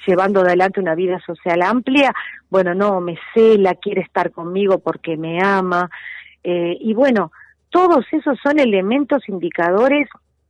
llevando 0.05 0.41
adelante 0.41 0.79
una 0.79 0.95
vida 0.95 1.19
social 1.25 1.61
amplia, 1.61 2.13
bueno, 2.49 2.73
no, 2.73 2.99
me 2.99 3.17
cela, 3.33 3.75
quiere 3.75 4.01
estar 4.01 4.31
conmigo 4.31 4.79
porque 4.79 5.15
me 5.15 5.41
ama, 5.41 5.89
eh, 6.43 6.77
y 6.79 6.93
bueno, 6.93 7.31
todos 7.69 8.05
esos 8.11 8.37
son 8.43 8.59
elementos 8.59 9.27
indicadores 9.27 10.07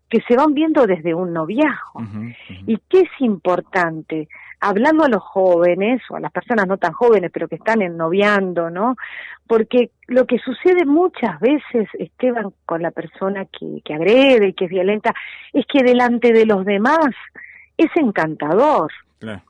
que 0.10 0.22
se 0.22 0.36
van 0.36 0.54
viendo 0.54 0.88
desde 0.88 1.14
un 1.14 1.34
noviazgo. 1.34 2.02
¿Y 2.66 2.78
qué 2.90 3.02
es 3.02 3.10
importante? 3.20 4.30
Hablando 4.60 5.04
a 5.04 5.10
los 5.10 5.22
jóvenes, 5.22 6.02
o 6.10 6.16
a 6.16 6.20
las 6.20 6.32
personas 6.32 6.68
no 6.68 6.78
tan 6.78 6.94
jóvenes, 6.94 7.30
pero 7.32 7.48
que 7.48 7.56
están 7.56 7.80
noviando, 7.98 8.70
¿no? 8.70 8.96
Porque 9.46 9.92
lo 10.08 10.26
que 10.26 10.40
sucede 10.40 10.86
muchas 10.86 11.40
veces, 11.40 11.90
Esteban, 12.00 12.54
con 12.66 12.82
la 12.82 12.92
persona 12.92 13.46
que, 13.46 13.82
que 13.84 13.94
agrede, 13.94 14.54
que 14.54 14.66
es 14.66 14.72
violenta, 14.72 15.14
es 15.54 15.66
que 15.66 15.84
delante 15.84 16.32
de 16.32 16.46
los 16.46 16.66
demás 16.66 17.10
es 17.78 17.92
encantador. 17.96 18.92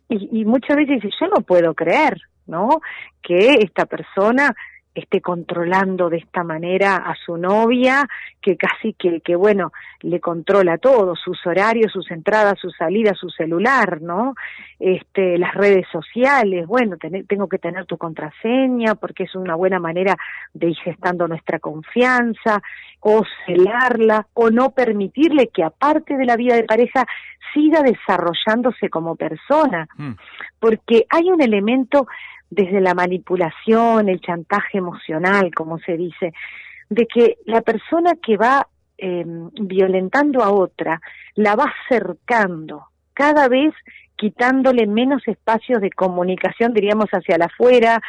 Y, 0.09 0.41
y 0.41 0.45
muchas 0.45 0.75
veces 0.77 1.01
dice, 1.01 1.15
yo 1.19 1.27
no 1.27 1.41
puedo 1.41 1.73
creer, 1.73 2.19
¿no? 2.47 2.81
Que 3.21 3.59
esta 3.59 3.85
persona 3.85 4.55
esté 4.99 5.21
controlando 5.21 6.09
de 6.09 6.17
esta 6.17 6.43
manera 6.43 6.97
a 6.97 7.15
su 7.15 7.37
novia, 7.37 8.07
que 8.41 8.57
casi 8.57 8.93
que, 8.93 9.21
que 9.21 9.35
bueno, 9.35 9.71
le 10.01 10.19
controla 10.19 10.77
todo, 10.77 11.15
sus 11.15 11.45
horarios, 11.45 11.91
sus 11.91 12.09
entradas, 12.11 12.59
sus 12.59 12.75
salidas, 12.75 13.17
su 13.17 13.29
celular, 13.29 14.01
¿no? 14.01 14.35
Este, 14.79 15.37
las 15.37 15.53
redes 15.53 15.85
sociales, 15.91 16.67
bueno, 16.67 16.97
tengo 17.27 17.47
que 17.47 17.57
tener 17.57 17.85
tu 17.85 17.97
contraseña 17.97 18.95
porque 18.95 19.23
es 19.23 19.35
una 19.35 19.55
buena 19.55 19.79
manera 19.79 20.15
de 20.53 20.69
ir 20.69 20.77
gestando 20.77 21.27
nuestra 21.27 21.59
confianza, 21.59 22.61
o 22.99 23.23
celarla, 23.45 24.27
o 24.33 24.49
no 24.49 24.71
permitirle 24.71 25.47
que 25.47 25.63
aparte 25.63 26.17
de 26.17 26.25
la 26.25 26.35
vida 26.35 26.55
de 26.55 26.63
pareja 26.63 27.05
siga 27.53 27.81
desarrollándose 27.81 28.89
como 28.89 29.15
persona, 29.15 29.87
mm. 29.97 30.11
porque 30.59 31.05
hay 31.09 31.29
un 31.29 31.41
elemento 31.41 32.07
desde 32.49 32.81
la 32.81 32.93
manipulación, 32.93 34.09
el 34.09 34.21
chantaje 34.21 34.77
emocional, 34.77 35.51
como 35.53 35.79
se 35.79 35.97
dice, 35.97 36.33
de 36.89 37.05
que 37.05 37.37
la 37.45 37.61
persona 37.61 38.13
que 38.21 38.37
va 38.37 38.67
em, 38.97 39.49
violentando 39.53 40.43
a 40.43 40.51
otra 40.51 41.01
la 41.35 41.55
va 41.55 41.73
acercando, 41.85 42.85
cada 43.13 43.47
vez 43.47 43.73
quitándole 44.15 44.87
menos 44.87 45.21
espacios 45.27 45.81
de 45.81 45.91
comunicación, 45.91 46.73
diríamos, 46.73 47.07
hacia 47.11 47.37
la 47.37 47.45
afuera, 47.45 48.01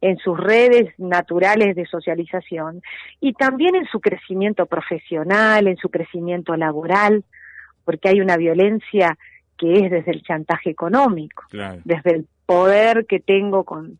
en 0.00 0.18
sus 0.18 0.38
redes 0.38 0.92
naturales 0.98 1.74
de 1.74 1.86
socialización 1.86 2.82
y 3.20 3.32
también 3.32 3.74
en 3.74 3.86
su 3.86 4.00
crecimiento 4.00 4.66
profesional, 4.66 5.66
en 5.66 5.76
su 5.76 5.88
crecimiento 5.88 6.54
laboral, 6.54 7.24
porque 7.84 8.10
hay 8.10 8.20
una 8.20 8.36
violencia 8.36 9.16
que 9.56 9.72
es 9.80 9.90
desde 9.90 10.10
el 10.12 10.22
chantaje 10.22 10.70
económico, 10.70 11.44
desde 11.84 12.10
el 12.10 12.26
poder 12.46 13.06
que 13.06 13.20
tengo 13.20 13.64
con, 13.64 13.98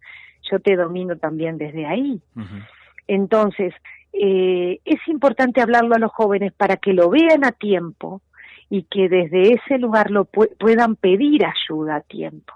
yo 0.51 0.61
te 0.61 0.77
domino 0.77 1.17
también 1.17 1.59
desde 1.59 1.87
ahí. 1.87 2.21
Entonces, 3.07 3.75
eh, 4.13 4.81
es 4.85 5.09
importante 5.09 5.61
hablarlo 5.61 5.95
a 5.95 5.99
los 5.99 6.13
jóvenes 6.13 6.53
para 6.53 6.77
que 6.77 6.93
lo 6.93 7.11
vean 7.11 7.45
a 7.45 7.53
tiempo 7.53 8.23
y 8.71 8.85
que 8.85 9.09
desde 9.09 9.55
ese 9.55 9.79
lugar 9.79 10.11
lo 10.11 10.25
puedan 10.25 10.97
pedir 10.97 11.45
ayuda 11.45 11.97
a 11.97 12.01
tiempo. 12.01 12.55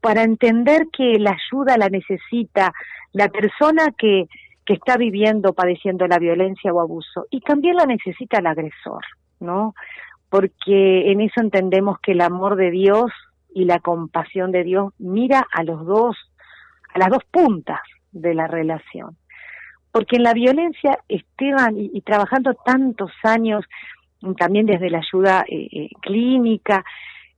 Para 0.00 0.22
entender 0.22 0.86
que 0.92 1.18
la 1.18 1.36
ayuda 1.36 1.76
la 1.76 1.88
necesita 1.88 2.72
la 3.12 3.28
persona 3.28 3.92
que, 3.96 4.28
que 4.64 4.74
está 4.74 4.96
viviendo, 4.96 5.52
padeciendo 5.52 6.06
la 6.06 6.18
violencia 6.18 6.72
o 6.72 6.80
abuso, 6.80 7.26
y 7.30 7.40
también 7.40 7.76
la 7.76 7.86
necesita 7.86 8.38
el 8.38 8.46
agresor, 8.46 9.04
¿no? 9.38 9.74
Porque 10.30 11.10
en 11.10 11.20
eso 11.20 11.40
entendemos 11.40 11.98
que 12.00 12.12
el 12.12 12.22
amor 12.22 12.56
de 12.56 12.70
Dios 12.70 13.10
y 13.54 13.64
la 13.64 13.80
compasión 13.80 14.52
de 14.52 14.64
Dios 14.64 14.92
mira 14.98 15.46
a 15.52 15.62
los 15.62 15.84
dos, 15.86 16.16
a 16.94 16.98
las 16.98 17.10
dos 17.10 17.24
puntas 17.30 17.80
de 18.12 18.34
la 18.34 18.46
relación. 18.46 19.16
Porque 19.92 20.16
en 20.16 20.22
la 20.22 20.34
violencia, 20.34 20.98
Esteban, 21.08 21.76
y, 21.76 22.00
trabajando 22.02 22.54
tantos 22.54 23.10
años, 23.24 23.64
también 24.38 24.66
desde 24.66 24.90
la 24.90 24.98
ayuda 24.98 25.44
eh, 25.48 25.68
eh, 25.72 25.88
clínica, 26.00 26.84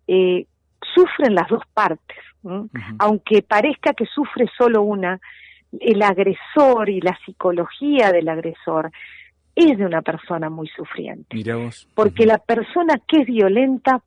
eh, 0.07 0.47
sufren 0.95 1.35
las 1.35 1.49
dos 1.49 1.62
partes. 1.73 2.19
Aunque 2.99 3.42
parezca 3.42 3.95
que 3.95 4.04
sufre 4.04 4.50
solo 4.59 4.83
una, 4.83 5.21
el 5.78 6.02
agresor 6.02 6.90
y 6.90 7.00
la 7.00 7.16
psicología 7.25 8.11
del 8.11 8.28
agresor 8.28 8.90
es 9.54 9.78
de 9.78 9.87
una 9.87 10.02
persona 10.02 10.50
muy 10.50 10.69
sufriente. 10.69 11.37
Porque 11.95 12.26
la 12.26 12.38
persona 12.38 12.95
que 13.07 13.19
es 13.19 13.26
violenta 13.26 14.02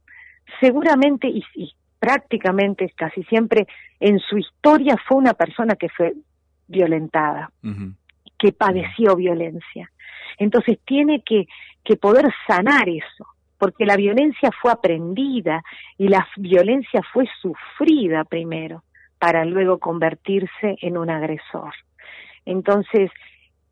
seguramente 0.60 1.28
y, 1.28 1.44
prácticamente 2.06 2.94
casi 2.96 3.24
siempre 3.24 3.66
en 4.00 4.20
su 4.20 4.38
historia 4.38 4.96
fue 5.08 5.18
una 5.18 5.34
persona 5.34 5.76
que 5.76 5.90
fue 5.90 6.14
violentada, 6.68 7.50
que 8.38 8.52
padeció 8.52 9.16
violencia. 9.16 9.90
Entonces 10.38 10.78
tiene 10.86 11.24
que, 11.26 11.48
que 11.84 11.96
poder 11.96 12.32
sanar 12.46 12.88
eso, 12.88 13.26
porque 13.58 13.88
la 13.88 13.96
violencia 13.96 14.52
fue 14.62 14.72
aprendida 14.72 15.64
y 15.98 16.10
la 16.10 16.28
violencia 16.38 17.02
fue 17.12 17.26
sufrida 17.42 18.24
primero 18.24 18.84
para 19.18 19.44
luego 19.44 19.80
convertirse 19.80 20.78
en 20.82 21.00
un 21.00 21.10
agresor. 21.10 21.74
Entonces, 22.46 23.10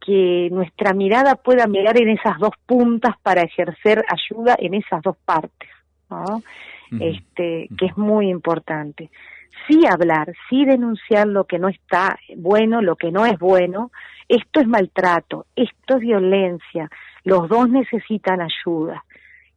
que 0.04 0.50
nuestra 0.52 0.94
mirada 0.94 1.36
pueda 1.36 1.68
mirar 1.68 2.02
en 2.02 2.10
esas 2.10 2.40
dos 2.40 2.56
puntas 2.66 3.16
para 3.22 3.44
ejercer 3.44 4.04
ayuda 4.10 4.56
en 4.58 4.74
esas 4.74 5.04
dos 5.04 5.18
partes. 5.24 5.70
¿No? 6.10 6.44
este, 7.00 7.68
que 7.78 7.86
es 7.86 7.98
muy 7.98 8.30
importante. 8.30 9.10
Sí 9.68 9.82
hablar, 9.90 10.34
sí 10.50 10.66
denunciar 10.66 11.28
lo 11.28 11.46
que 11.46 11.60
no 11.60 11.70
está 11.70 12.18
bueno, 12.36 12.82
lo 12.82 12.96
que 12.96 13.12
no 13.12 13.26
es 13.26 13.38
bueno. 13.40 13.92
Esto 14.28 14.62
es 14.62 14.68
maltrato, 14.68 15.46
esto 15.56 15.96
es 15.96 16.02
violencia. 16.02 16.90
Los 17.24 17.48
dos 17.50 17.70
necesitan 17.70 18.42
ayuda. 18.42 19.04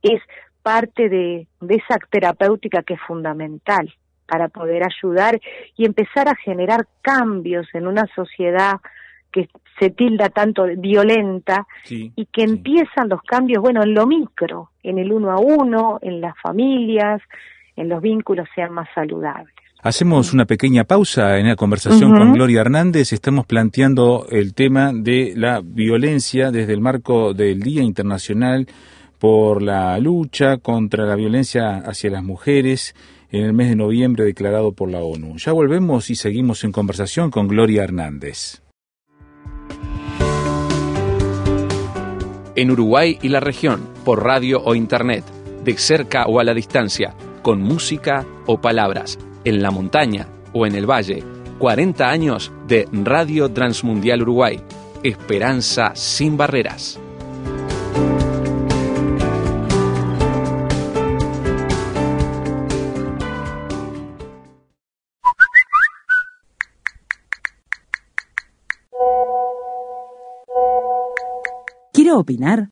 Es 0.02 0.20
parte 0.62 1.08
de, 1.08 1.46
de 1.60 1.74
esa 1.74 1.98
terapéutica 2.10 2.82
que 2.82 2.94
es 2.94 3.00
fundamental 3.06 3.92
para 4.26 4.48
poder 4.48 4.82
ayudar 4.84 5.40
y 5.76 5.86
empezar 5.86 6.28
a 6.28 6.34
generar 6.34 6.86
cambios 7.00 7.66
en 7.74 7.86
una 7.86 8.06
sociedad 8.14 8.80
que 9.36 9.48
se 9.78 9.90
tilda 9.90 10.30
tanto 10.30 10.64
violenta 10.78 11.66
y 11.90 12.26
que 12.26 12.42
empiezan 12.42 13.10
los 13.10 13.20
cambios, 13.22 13.62
bueno, 13.62 13.82
en 13.82 13.92
lo 13.92 14.06
micro, 14.06 14.70
en 14.82 14.98
el 14.98 15.12
uno 15.12 15.30
a 15.30 15.38
uno, 15.38 15.98
en 16.00 16.22
las 16.22 16.34
familias, 16.42 17.20
en 17.76 17.90
los 17.90 18.00
vínculos 18.00 18.48
sean 18.54 18.72
más 18.72 18.88
saludables. 18.94 19.54
Hacemos 19.82 20.32
una 20.32 20.46
pequeña 20.46 20.84
pausa 20.84 21.38
en 21.38 21.48
la 21.48 21.54
conversación 21.54 22.10
con 22.16 22.32
Gloria 22.32 22.62
Hernández. 22.62 23.12
Estamos 23.12 23.46
planteando 23.46 24.26
el 24.30 24.54
tema 24.54 24.92
de 24.92 25.34
la 25.36 25.60
violencia 25.62 26.50
desde 26.50 26.72
el 26.72 26.80
marco 26.80 27.34
del 27.34 27.60
Día 27.60 27.82
Internacional 27.82 28.66
por 29.18 29.62
la 29.62 29.98
lucha 29.98 30.56
contra 30.56 31.04
la 31.04 31.14
violencia 31.14 31.76
hacia 31.84 32.10
las 32.10 32.24
mujeres 32.24 32.94
en 33.30 33.44
el 33.44 33.52
mes 33.52 33.68
de 33.68 33.76
noviembre 33.76 34.24
declarado 34.24 34.72
por 34.72 34.90
la 34.90 35.00
ONU. 35.00 35.36
Ya 35.36 35.52
volvemos 35.52 36.10
y 36.10 36.16
seguimos 36.16 36.64
en 36.64 36.72
conversación 36.72 37.30
con 37.30 37.46
Gloria 37.46 37.84
Hernández. 37.84 38.65
En 42.56 42.70
Uruguay 42.70 43.18
y 43.22 43.28
la 43.28 43.40
región, 43.40 43.86
por 44.04 44.24
radio 44.24 44.62
o 44.64 44.74
internet, 44.74 45.24
de 45.62 45.76
cerca 45.76 46.24
o 46.26 46.40
a 46.40 46.44
la 46.44 46.54
distancia, 46.54 47.14
con 47.42 47.60
música 47.60 48.26
o 48.46 48.60
palabras, 48.60 49.18
en 49.44 49.62
la 49.62 49.70
montaña 49.70 50.26
o 50.52 50.66
en 50.66 50.74
el 50.74 50.90
valle. 50.90 51.22
40 51.58 52.08
años 52.08 52.52
de 52.66 52.88
Radio 52.92 53.50
Transmundial 53.50 54.22
Uruguay. 54.22 54.60
Esperanza 55.02 55.92
sin 55.94 56.36
barreras. 56.36 56.98
Opinar? 72.18 72.70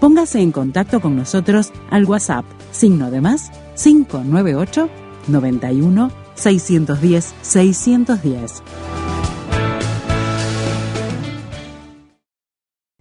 Póngase 0.00 0.40
en 0.40 0.52
contacto 0.52 1.00
con 1.00 1.16
nosotros 1.16 1.72
al 1.90 2.04
WhatsApp, 2.04 2.44
signo 2.72 3.10
de 3.10 3.20
más 3.20 3.50
598 3.82 4.90
91 5.28 6.10
610 6.34 7.34
610. 7.42 8.62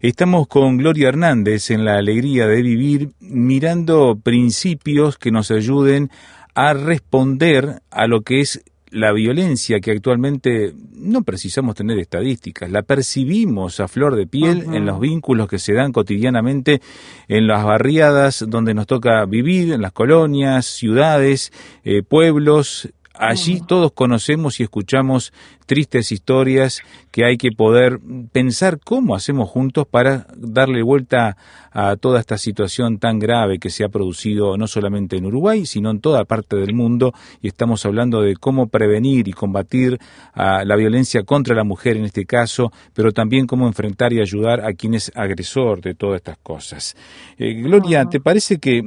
Estamos 0.03 0.47
con 0.47 0.75
Gloria 0.75 1.07
Hernández 1.07 1.71
en 1.71 1.85
la 1.85 1.97
alegría 1.97 2.45
de 2.45 2.61
vivir, 2.61 3.11
mirando 3.21 4.19
principios 4.21 5.17
que 5.17 5.31
nos 5.31 5.49
ayuden 5.49 6.09
a 6.55 6.73
responder 6.73 7.81
a 7.89 8.07
lo 8.07 8.21
que 8.21 8.41
es 8.41 8.63
la 8.93 9.11
violencia 9.11 9.79
que 9.79 9.91
actualmente 9.91 10.73
no 10.95 11.23
precisamos 11.23 11.75
tener 11.75 11.99
estadísticas, 11.99 12.71
la 12.71 12.83
percibimos 12.83 13.79
a 13.79 13.87
flor 13.87 14.15
de 14.15 14.27
piel 14.27 14.65
en 14.73 14.85
los 14.85 14.99
vínculos 14.99 15.47
que 15.47 15.59
se 15.59 15.73
dan 15.73 15.91
cotidianamente 15.91 16.81
en 17.27 17.47
las 17.47 17.65
barriadas 17.65 18.45
donde 18.47 18.73
nos 18.73 18.87
toca 18.87 19.25
vivir, 19.25 19.73
en 19.73 19.81
las 19.81 19.91
colonias, 19.91 20.65
ciudades, 20.65 21.51
eh, 21.83 22.03
pueblos, 22.03 22.89
Allí 23.15 23.61
todos 23.61 23.91
conocemos 23.91 24.59
y 24.59 24.63
escuchamos 24.63 25.33
tristes 25.67 26.11
historias 26.11 26.81
que 27.11 27.25
hay 27.25 27.37
que 27.37 27.51
poder 27.51 27.99
pensar 28.31 28.79
cómo 28.83 29.13
hacemos 29.13 29.49
juntos 29.49 29.85
para 29.87 30.25
darle 30.35 30.81
vuelta 30.81 31.37
a 31.73 31.95
toda 31.95 32.19
esta 32.19 32.37
situación 32.37 32.99
tan 32.99 33.19
grave 33.19 33.59
que 33.59 33.69
se 33.69 33.83
ha 33.83 33.89
producido 33.89 34.57
no 34.57 34.67
solamente 34.67 35.17
en 35.17 35.25
Uruguay, 35.25 35.65
sino 35.65 35.89
en 35.91 35.99
toda 35.99 36.25
parte 36.25 36.55
del 36.55 36.73
mundo. 36.73 37.13
Y 37.41 37.47
estamos 37.47 37.85
hablando 37.85 38.21
de 38.21 38.35
cómo 38.35 38.67
prevenir 38.67 39.27
y 39.27 39.33
combatir 39.33 39.97
a 40.33 40.63
la 40.63 40.75
violencia 40.75 41.23
contra 41.23 41.55
la 41.55 41.63
mujer 41.63 41.97
en 41.97 42.05
este 42.05 42.25
caso, 42.25 42.71
pero 42.93 43.11
también 43.11 43.47
cómo 43.47 43.67
enfrentar 43.67 44.13
y 44.13 44.21
ayudar 44.21 44.65
a 44.65 44.73
quien 44.73 44.93
es 44.93 45.11
agresor 45.15 45.81
de 45.81 45.95
todas 45.95 46.17
estas 46.17 46.37
cosas. 46.37 46.95
Eh, 47.37 47.53
Gloria, 47.53 48.05
¿te 48.05 48.19
parece 48.19 48.59
que 48.59 48.81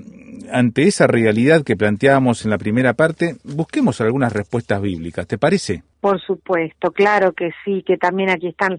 ante 0.52 0.85
esa 0.85 1.07
realidad 1.07 1.62
que 1.62 1.76
planteábamos 1.76 2.45
en 2.45 2.50
la 2.50 2.59
primera 2.59 2.95
parte, 2.95 3.37
busquemos 3.45 4.00
algunas 4.00 4.33
respuestas 4.33 4.81
bíblicas, 4.81 5.26
¿te 5.26 5.38
parece? 5.38 5.83
Por 6.00 6.21
supuesto, 6.21 6.93
claro 6.93 7.33
que 7.33 7.50
sí, 7.64 7.83
que 7.85 7.97
también 7.97 8.31
aquí 8.31 8.49
están 8.49 8.78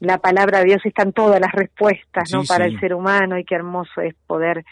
la 0.00 0.18
palabra 0.18 0.58
de 0.58 0.66
Dios, 0.66 0.80
están 0.84 1.12
todas 1.12 1.40
las 1.40 1.52
respuestas, 1.52 2.30
¿no? 2.32 2.42
Para 2.44 2.66
el 2.66 2.78
ser 2.80 2.94
humano 2.94 3.38
y 3.38 3.44
qué 3.44 3.54
hermoso 3.54 4.00
es 4.00 4.14
poder 4.26 4.64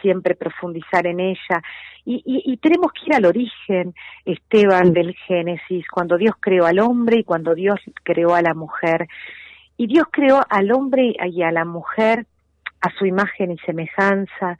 siempre 0.00 0.34
profundizar 0.34 1.06
en 1.06 1.20
ella. 1.20 1.62
Y, 2.04 2.22
y, 2.24 2.56
tenemos 2.56 2.92
que 2.92 3.06
ir 3.06 3.14
al 3.14 3.26
origen, 3.26 3.94
Esteban, 4.24 4.92
del 4.92 5.14
Génesis, 5.26 5.86
cuando 5.88 6.16
Dios 6.16 6.34
creó 6.40 6.66
al 6.66 6.80
hombre 6.80 7.18
y 7.18 7.24
cuando 7.24 7.54
Dios 7.54 7.78
creó 8.02 8.34
a 8.34 8.42
la 8.42 8.54
mujer. 8.54 9.06
Y 9.76 9.86
Dios 9.86 10.06
creó 10.10 10.40
al 10.48 10.72
hombre 10.72 11.14
y 11.30 11.42
a 11.42 11.52
la 11.52 11.64
mujer 11.64 12.26
a 12.80 12.90
su 12.98 13.06
imagen 13.06 13.52
y 13.52 13.58
semejanza 13.58 14.58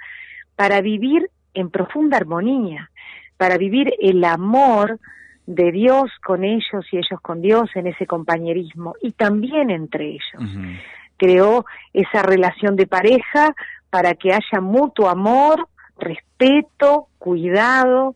para 0.54 0.80
vivir 0.80 1.28
en 1.54 1.70
profunda 1.70 2.16
armonía, 2.16 2.90
para 3.36 3.58
vivir 3.58 3.92
el 4.00 4.22
amor 4.24 5.00
de 5.46 5.72
Dios 5.72 6.10
con 6.24 6.44
ellos 6.44 6.86
y 6.92 6.96
ellos 6.96 7.20
con 7.20 7.42
Dios 7.42 7.70
en 7.74 7.86
ese 7.86 8.06
compañerismo 8.06 8.94
y 9.00 9.12
también 9.12 9.70
entre 9.70 10.10
ellos. 10.10 10.76
Creó 11.16 11.64
esa 11.92 12.22
relación 12.22 12.76
de 12.76 12.86
pareja 12.86 13.54
para 13.90 14.14
que 14.14 14.32
haya 14.32 14.60
mutuo 14.60 15.08
amor, 15.08 15.68
respeto, 15.98 17.08
cuidado 17.18 18.14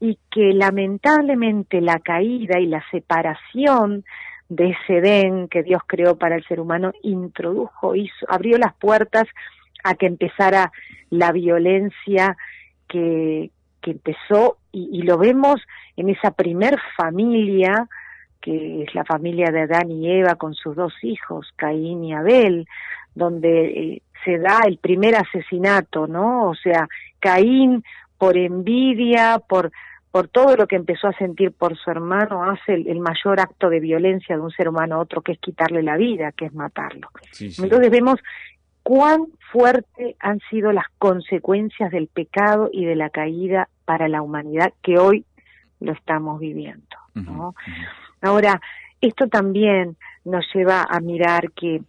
y 0.00 0.18
que 0.30 0.52
lamentablemente 0.52 1.80
la 1.80 1.98
caída 2.00 2.58
y 2.58 2.66
la 2.66 2.82
separación 2.90 4.04
de 4.48 4.70
ese 4.70 4.98
Edén 4.98 5.48
que 5.48 5.62
Dios 5.62 5.82
creó 5.86 6.16
para 6.16 6.36
el 6.36 6.44
ser 6.44 6.60
humano 6.60 6.92
introdujo, 7.02 7.94
hizo, 7.94 8.26
abrió 8.28 8.58
las 8.58 8.74
puertas 8.74 9.24
a 9.82 9.94
que 9.94 10.06
empezara 10.06 10.72
la 11.10 11.32
violencia 11.32 12.36
que, 12.88 13.50
que 13.84 13.90
empezó 13.92 14.56
y, 14.72 15.02
lo 15.02 15.18
vemos 15.18 15.60
en 15.96 16.08
esa 16.08 16.30
primer 16.30 16.78
familia 16.96 17.86
que 18.40 18.82
es 18.82 18.94
la 18.94 19.04
familia 19.04 19.50
de 19.50 19.62
Adán 19.62 19.90
y 19.90 20.10
Eva 20.10 20.34
con 20.34 20.54
sus 20.54 20.76
dos 20.76 20.92
hijos, 21.02 21.48
Caín 21.56 22.04
y 22.04 22.12
Abel, 22.12 22.66
donde 23.14 23.64
eh, 23.64 24.02
se 24.22 24.38
da 24.38 24.60
el 24.66 24.76
primer 24.76 25.14
asesinato, 25.14 26.06
¿no? 26.06 26.50
O 26.50 26.54
sea, 26.54 26.86
Caín 27.20 27.82
por 28.18 28.36
envidia, 28.36 29.40
por 29.48 29.70
por 30.10 30.28
todo 30.28 30.54
lo 30.54 30.68
que 30.68 30.76
empezó 30.76 31.08
a 31.08 31.18
sentir 31.18 31.50
por 31.50 31.76
su 31.76 31.90
hermano, 31.90 32.44
hace 32.44 32.74
el, 32.74 33.00
mayor 33.00 33.40
acto 33.40 33.68
de 33.68 33.80
violencia 33.80 34.36
de 34.36 34.42
un 34.42 34.52
ser 34.52 34.68
humano 34.68 34.94
a 34.94 34.98
otro, 35.00 35.22
que 35.22 35.32
es 35.32 35.40
quitarle 35.40 35.82
la 35.82 35.96
vida, 35.96 36.30
que 36.30 36.44
es 36.44 36.54
matarlo. 36.54 37.08
Entonces 37.40 37.90
vemos 37.90 38.20
cuán 38.84 39.26
fuerte 39.50 40.14
han 40.20 40.38
sido 40.50 40.70
las 40.70 40.84
consecuencias 40.98 41.90
del 41.90 42.06
pecado 42.06 42.70
y 42.72 42.84
de 42.84 42.94
la 42.94 43.10
caída 43.10 43.68
para 43.84 44.08
la 44.08 44.22
humanidad 44.22 44.72
que 44.82 44.98
hoy 44.98 45.24
lo 45.80 45.92
estamos 45.92 46.40
viviendo. 46.40 46.96
¿no? 47.14 47.54
Ahora, 48.20 48.60
esto 49.00 49.28
también 49.28 49.96
nos 50.24 50.44
lleva 50.54 50.86
a 50.88 51.00
mirar 51.00 51.52
que, 51.52 51.82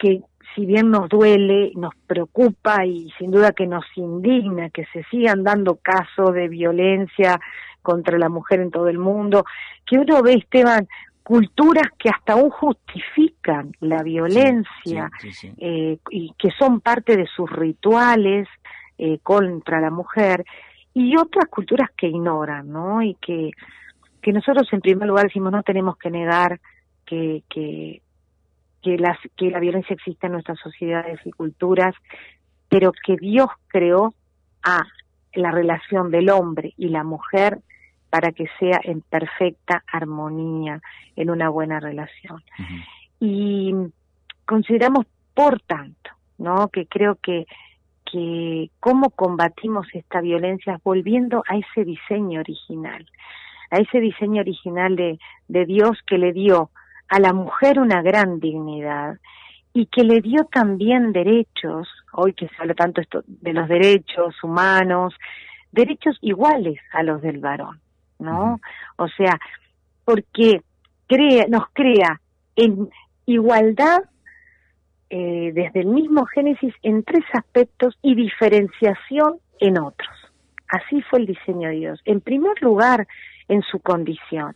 que 0.00 0.22
si 0.54 0.64
bien 0.64 0.90
nos 0.90 1.08
duele, 1.08 1.72
nos 1.76 1.94
preocupa 2.06 2.84
y 2.86 3.10
sin 3.18 3.30
duda 3.30 3.52
que 3.52 3.66
nos 3.66 3.84
indigna 3.94 4.70
que 4.70 4.86
se 4.86 5.04
sigan 5.04 5.44
dando 5.44 5.76
casos 5.76 6.32
de 6.32 6.48
violencia 6.48 7.38
contra 7.82 8.18
la 8.18 8.28
mujer 8.28 8.60
en 8.60 8.70
todo 8.70 8.88
el 8.88 8.98
mundo, 8.98 9.44
que 9.84 9.98
uno 9.98 10.22
ve, 10.22 10.34
Esteban, 10.34 10.88
culturas 11.22 11.88
que 11.98 12.08
hasta 12.08 12.34
aún 12.34 12.50
justifican 12.50 13.72
la 13.80 14.02
violencia 14.02 15.10
eh, 15.58 15.98
y 16.10 16.32
que 16.38 16.50
son 16.52 16.80
parte 16.80 17.16
de 17.16 17.26
sus 17.26 17.50
rituales 17.50 18.48
eh, 18.96 19.18
contra 19.22 19.80
la 19.80 19.90
mujer, 19.90 20.44
y 20.96 21.14
otras 21.18 21.44
culturas 21.50 21.90
que 21.94 22.06
ignoran, 22.06 22.72
¿no? 22.72 23.02
Y 23.02 23.16
que, 23.16 23.50
que 24.22 24.32
nosotros 24.32 24.66
en 24.72 24.80
primer 24.80 25.06
lugar 25.06 25.24
decimos 25.24 25.52
no 25.52 25.62
tenemos 25.62 25.98
que 25.98 26.10
negar 26.10 26.58
que, 27.04 27.42
que, 27.50 28.00
que, 28.80 28.96
las, 28.96 29.18
que 29.36 29.50
la 29.50 29.60
violencia 29.60 29.92
existe 29.92 30.26
en 30.26 30.32
nuestras 30.32 30.58
sociedades 30.58 31.20
y 31.26 31.32
culturas, 31.32 31.94
pero 32.70 32.92
que 32.92 33.16
Dios 33.18 33.48
creó 33.68 34.14
a 34.62 34.84
la 35.34 35.50
relación 35.50 36.10
del 36.10 36.30
hombre 36.30 36.72
y 36.78 36.88
la 36.88 37.04
mujer 37.04 37.58
para 38.08 38.32
que 38.32 38.46
sea 38.58 38.80
en 38.82 39.02
perfecta 39.02 39.84
armonía, 39.92 40.80
en 41.14 41.28
una 41.28 41.50
buena 41.50 41.78
relación. 41.78 42.42
Y 43.20 43.74
consideramos, 44.46 45.04
por 45.34 45.60
tanto, 45.60 46.10
¿no? 46.38 46.68
que 46.68 46.86
creo 46.86 47.16
que, 47.16 47.46
que 48.10 48.70
cómo 48.80 49.10
combatimos 49.10 49.86
esta 49.92 50.20
violencia 50.20 50.80
volviendo 50.82 51.42
a 51.48 51.56
ese 51.56 51.84
diseño 51.84 52.40
original, 52.40 53.06
a 53.70 53.76
ese 53.78 54.00
diseño 54.00 54.40
original 54.40 54.96
de, 54.96 55.18
de 55.48 55.66
Dios 55.66 55.98
que 56.06 56.18
le 56.18 56.32
dio 56.32 56.70
a 57.08 57.20
la 57.20 57.32
mujer 57.32 57.78
una 57.78 58.02
gran 58.02 58.40
dignidad 58.40 59.18
y 59.72 59.86
que 59.86 60.04
le 60.04 60.20
dio 60.20 60.44
también 60.44 61.12
derechos, 61.12 61.88
hoy 62.12 62.32
que 62.32 62.48
se 62.48 62.54
habla 62.58 62.74
tanto 62.74 63.00
esto 63.00 63.22
de 63.26 63.52
los 63.52 63.68
derechos 63.68 64.34
humanos, 64.42 65.14
derechos 65.70 66.16
iguales 66.22 66.80
a 66.92 67.02
los 67.02 67.20
del 67.20 67.38
varón, 67.38 67.80
¿no? 68.18 68.60
O 68.96 69.08
sea, 69.08 69.38
porque 70.04 70.62
crea, 71.06 71.44
nos 71.48 71.64
crea 71.72 72.20
en 72.56 72.88
igualdad 73.26 73.98
eh, 75.10 75.52
desde 75.54 75.80
el 75.80 75.86
mismo 75.86 76.24
Génesis 76.26 76.74
en 76.82 77.02
tres 77.02 77.24
aspectos 77.32 77.96
y 78.02 78.14
diferenciación 78.14 79.38
en 79.60 79.78
otros. 79.78 80.14
Así 80.68 81.00
fue 81.02 81.20
el 81.20 81.26
diseño 81.26 81.68
de 81.68 81.76
Dios. 81.76 82.00
En 82.04 82.20
primer 82.20 82.60
lugar, 82.60 83.06
en 83.48 83.62
su 83.62 83.78
condición 83.80 84.54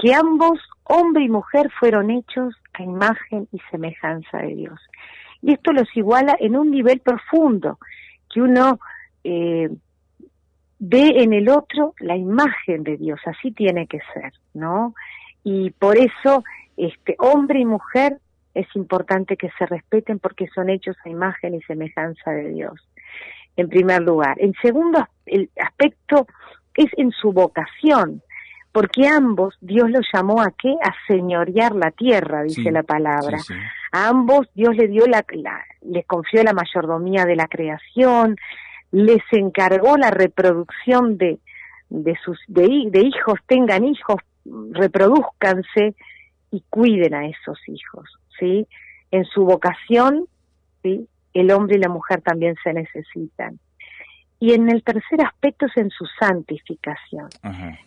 que 0.00 0.14
ambos, 0.14 0.58
hombre 0.84 1.24
y 1.24 1.28
mujer, 1.28 1.70
fueron 1.78 2.10
hechos 2.10 2.54
a 2.72 2.82
imagen 2.82 3.48
y 3.52 3.58
semejanza 3.70 4.38
de 4.38 4.54
Dios. 4.54 4.80
Y 5.42 5.52
esto 5.52 5.72
los 5.72 5.88
iguala 5.94 6.36
en 6.40 6.56
un 6.56 6.70
nivel 6.70 7.00
profundo, 7.00 7.78
que 8.32 8.40
uno 8.40 8.80
eh, 9.24 9.68
ve 10.78 11.12
en 11.16 11.32
el 11.34 11.50
otro 11.50 11.94
la 12.00 12.16
imagen 12.16 12.82
de 12.82 12.96
Dios, 12.96 13.20
así 13.26 13.52
tiene 13.52 13.86
que 13.86 14.00
ser, 14.14 14.32
¿no? 14.54 14.94
Y 15.44 15.70
por 15.70 15.98
eso, 15.98 16.44
este, 16.76 17.16
hombre 17.18 17.60
y 17.60 17.66
mujer, 17.66 18.18
es 18.54 18.66
importante 18.74 19.36
que 19.36 19.50
se 19.58 19.66
respeten 19.66 20.18
porque 20.18 20.48
son 20.54 20.70
hechos 20.70 20.96
a 21.04 21.08
imagen 21.08 21.54
y 21.54 21.62
semejanza 21.62 22.30
de 22.30 22.50
Dios, 22.50 22.74
en 23.56 23.68
primer 23.68 24.02
lugar. 24.02 24.36
En 24.40 24.54
segundo 24.62 25.06
el 25.26 25.50
aspecto 25.60 26.26
es 26.74 26.90
en 26.96 27.10
su 27.12 27.32
vocación, 27.32 28.22
porque 28.72 29.06
ambos 29.06 29.56
Dios 29.60 29.90
los 29.90 30.06
llamó 30.12 30.40
a 30.40 30.52
qué? 30.56 30.74
A 30.82 30.92
señorear 31.06 31.74
la 31.74 31.90
tierra, 31.90 32.42
dice 32.42 32.70
la 32.70 32.82
palabra. 32.82 33.38
A 33.92 34.08
ambos 34.08 34.48
Dios 34.54 34.76
le 34.76 34.88
dio 34.88 35.06
la, 35.06 35.24
les 35.82 36.06
confió 36.06 36.42
la 36.42 36.52
mayordomía 36.52 37.24
de 37.24 37.36
la 37.36 37.48
creación, 37.48 38.36
les 38.92 39.22
encargó 39.32 39.96
la 39.96 40.10
reproducción 40.10 41.18
de 41.18 41.40
de 41.90 42.16
sus 42.24 42.38
de, 42.46 42.86
de 42.86 43.00
hijos, 43.00 43.38
tengan 43.46 43.84
hijos, 43.84 44.22
reproduzcanse 44.72 45.94
y 46.50 46.64
cuiden 46.70 47.14
a 47.14 47.26
esos 47.26 47.58
hijos, 47.68 48.08
¿sí? 48.40 48.66
En 49.12 49.24
su 49.26 49.44
vocación, 49.44 50.26
¿sí? 50.82 51.06
El 51.32 51.52
hombre 51.52 51.76
y 51.76 51.80
la 51.80 51.88
mujer 51.88 52.22
también 52.22 52.56
se 52.64 52.72
necesitan. 52.72 53.60
Y 54.40 54.54
en 54.54 54.70
el 54.70 54.82
tercer 54.82 55.20
aspecto 55.20 55.66
es 55.66 55.76
en 55.76 55.90
su 55.90 56.06
santificación, 56.18 57.28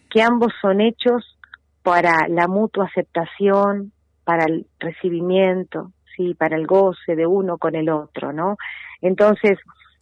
que 0.10 0.22
ambos 0.22 0.54
son 0.62 0.82
hechos 0.82 1.38
para 1.82 2.28
la 2.30 2.48
mutua 2.48 2.86
aceptación, 2.86 3.92
para 4.24 4.46
el 4.46 4.68
recibimiento, 4.80 5.92
sí, 6.16 6.36
para 6.36 6.56
el 6.56 6.68
goce 6.68 7.16
de 7.16 7.26
uno 7.26 7.58
con 7.58 7.76
el 7.76 7.90
otro, 7.90 8.32
¿no? 8.32 8.58
Entonces, 9.02 9.58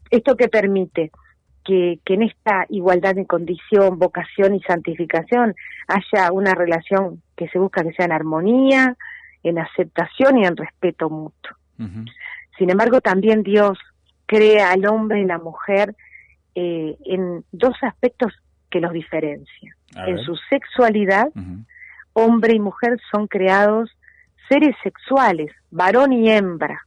esto 0.10 0.36
que 0.36 0.50
permite 0.50 1.12
que, 1.64 2.00
que 2.06 2.16
en 2.16 2.24
esta 2.24 2.66
igualdad 2.68 3.16
de 3.16 3.26
condición, 3.26 3.98
vocación 3.98 4.54
y 4.54 4.62
santificación 4.62 5.56
haya 5.88 6.34
una 6.34 6.54
relación 6.54 7.22
que 7.38 7.48
se 7.48 7.60
busca 7.60 7.82
que 7.82 7.94
sea 7.94 8.06
en 8.08 8.12
armonía, 8.12 8.98
en 9.44 9.60
aceptación 9.60 10.38
y 10.38 10.46
en 10.46 10.56
respeto 10.56 11.10
mutuo. 11.10 11.56
Sin 12.58 12.70
embargo, 12.70 13.02
también 13.02 13.42
Dios 13.42 13.80
crea 14.28 14.72
al 14.72 14.86
hombre 14.86 15.22
y 15.22 15.26
la 15.26 15.40
mujer 15.40 15.96
eh, 16.54 16.96
en 17.06 17.44
dos 17.52 17.76
aspectos 17.82 18.34
que 18.70 18.80
los 18.80 18.94
diferencian. 18.94 19.74
En 20.08 20.20
su 20.20 20.36
sexualidad, 20.50 21.28
hombre 22.14 22.56
y 22.56 22.60
mujer 22.60 23.00
son 23.12 23.28
creados 23.28 23.90
seres 24.48 24.76
sexuales, 24.84 25.52
varón 25.70 26.14
y 26.14 26.30
hembra. 26.30 26.86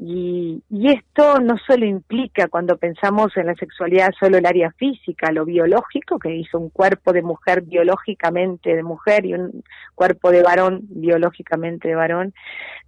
Y, 0.00 0.62
y, 0.70 0.92
esto 0.92 1.40
no 1.40 1.56
solo 1.58 1.84
implica 1.84 2.46
cuando 2.46 2.76
pensamos 2.76 3.36
en 3.36 3.46
la 3.46 3.56
sexualidad 3.56 4.10
solo 4.18 4.38
el 4.38 4.46
área 4.46 4.70
física, 4.70 5.32
lo 5.32 5.44
biológico, 5.44 6.20
que 6.20 6.36
hizo 6.36 6.56
un 6.56 6.70
cuerpo 6.70 7.12
de 7.12 7.22
mujer 7.22 7.62
biológicamente 7.62 8.76
de 8.76 8.84
mujer 8.84 9.26
y 9.26 9.34
un 9.34 9.64
cuerpo 9.96 10.30
de 10.30 10.44
varón 10.44 10.82
biológicamente 10.82 11.88
de 11.88 11.96
varón, 11.96 12.32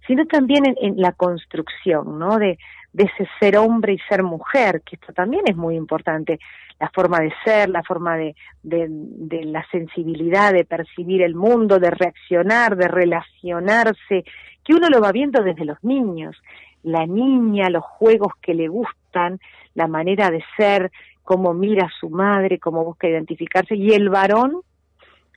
sino 0.07 0.25
también 0.25 0.63
en, 0.79 1.01
la 1.01 1.11
construcción, 1.11 2.17
¿no? 2.17 2.37
De, 2.37 2.57
ese 2.93 3.27
ser 3.39 3.57
hombre 3.57 3.93
y 3.93 3.99
ser 4.09 4.21
mujer, 4.23 4.81
que 4.85 4.95
esto 4.95 5.13
también 5.13 5.43
es 5.47 5.55
muy 5.55 5.75
importante, 5.75 6.39
la 6.79 6.89
forma 6.93 7.19
de 7.19 7.31
ser, 7.43 7.69
la 7.69 7.83
forma 7.83 8.17
de 8.17 8.35
la 8.63 9.65
sensibilidad, 9.71 10.53
de 10.53 10.65
percibir 10.65 11.21
el 11.21 11.35
mundo, 11.35 11.79
de 11.79 11.89
reaccionar, 11.89 12.75
de 12.75 12.87
relacionarse, 12.89 14.25
que 14.63 14.73
uno 14.73 14.89
lo 14.89 15.01
va 15.01 15.11
viendo 15.11 15.41
desde 15.41 15.65
los 15.65 15.81
niños, 15.83 16.35
la 16.83 17.05
niña, 17.05 17.69
los 17.69 17.83
juegos 17.83 18.33
que 18.41 18.53
le 18.53 18.67
gustan, 18.67 19.39
la 19.73 19.87
manera 19.87 20.29
de 20.29 20.43
ser, 20.57 20.91
cómo 21.23 21.53
mira 21.53 21.85
a 21.85 21.99
su 21.99 22.09
madre, 22.09 22.59
cómo 22.59 22.83
busca 22.83 23.07
identificarse, 23.07 23.75
y 23.75 23.91
el 23.91 24.09
varón 24.09 24.61